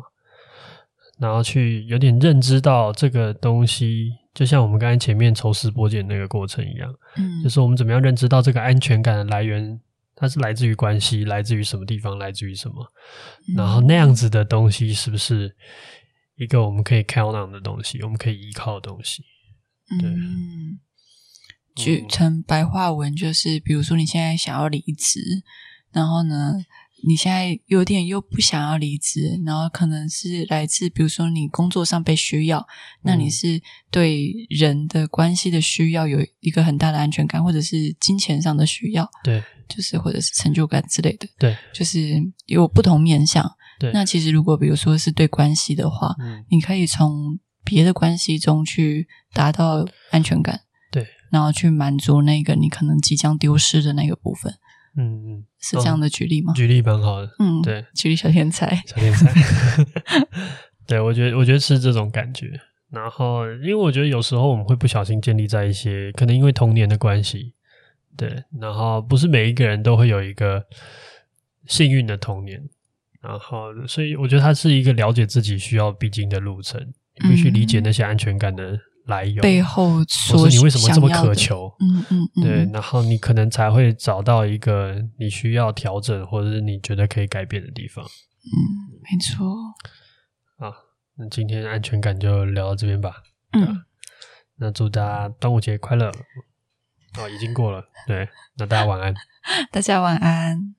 [1.19, 4.22] 然后去有点认知到这个东西。
[4.33, 9.79] 就像我们刚才前面抽丝剥茧那个过程一样，嗯，就是我们怎么样认知到这个安全感的来源，
[10.15, 12.83] 它是来自于关系，来自于什么地方，来自于什么，
[13.49, 15.55] 嗯，然后那样子的东西是不是
[16.37, 19.23] 一个我们可以 count on 的东西，我们可以依靠的东西？
[19.99, 20.79] 对，嗯，
[21.75, 25.19] 举成白话文就是，比如说你现在想要离职，
[25.91, 26.53] 然后呢，
[27.05, 32.65] 你现在有点又不想要离职，然后可能是来自比如说你工作上被需要，
[33.01, 42.13] 那你是对人的关系的需要有一个很大的安全感，或者是金钱上的需要，对，就是或者是成就感之类的，对，就是
[42.45, 43.51] 有不同面向。
[43.79, 54.53] 对，那其实如果比如说是对关系的话，嗯，你可以从别的关系中去达到安全感，对，然后去满足那个你可能即将丢失的那个部分。
[54.95, 56.51] 嗯嗯，是这样的举例吗？
[56.51, 59.31] 哦、举例蛮好的，嗯，对，举例小天才，小天才，
[60.85, 62.59] 对，我觉得我觉得是这种感觉。
[62.91, 67.53] 然后，因为我觉得有时候我们会不小心建立在一些可能因为童年的关系，
[68.15, 70.63] 对，然后不是每一个人都会有一个
[71.65, 72.61] 幸运的童年，
[73.19, 76.79] 然后，所以我觉得它是一个了解自己需要必经的路程，
[77.15, 78.79] 必须理解那些安全感的。
[79.05, 81.73] 来由背后说，你为什么这么渴求？
[81.79, 88.03] 嗯嗯嗯，对，然后你可能才会找到一个你需要调整，或者是你觉得可以改变的地方。
[88.05, 88.51] 嗯，
[89.01, 89.55] 没错。
[90.57, 90.73] 好，
[91.17, 93.23] 那今天安全感就聊到这边吧。
[93.51, 93.83] 嗯，
[94.57, 96.09] 那祝大家端午节快乐。
[97.17, 97.83] 哦，已经过了。
[98.07, 98.27] 对，
[98.57, 99.13] 那大家晚安。
[99.71, 100.75] 大家晚安。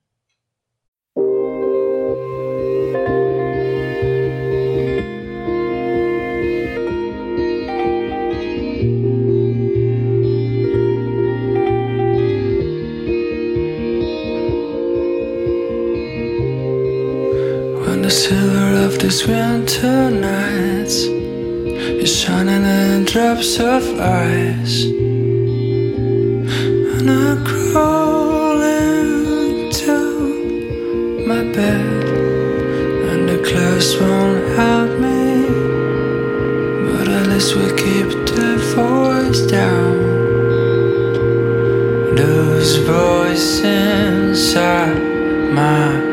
[18.05, 20.97] The silver of these winter nights.
[22.05, 24.85] Is shining in drops of ice,
[26.95, 29.97] and I crawl into
[31.27, 32.05] my bed,
[33.09, 35.49] and the clothes won't help me,
[36.93, 39.95] but at least we keep the voice down.
[42.17, 45.01] Those voices inside
[45.55, 46.04] my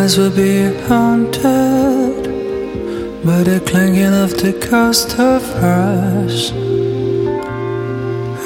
[0.00, 2.24] skies will be haunted
[3.22, 6.52] by the clanging of the coast of rush.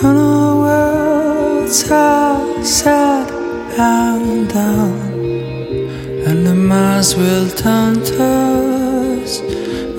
[0.03, 3.31] And our worlds are sad
[3.79, 4.99] and down,
[6.27, 9.41] and the Mars will taunt us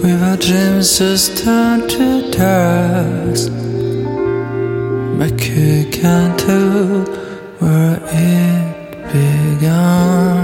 [0.03, 3.51] with our dreams just turned to dust.
[5.19, 7.05] But you can't tell
[7.59, 8.65] where it
[9.13, 10.34] began.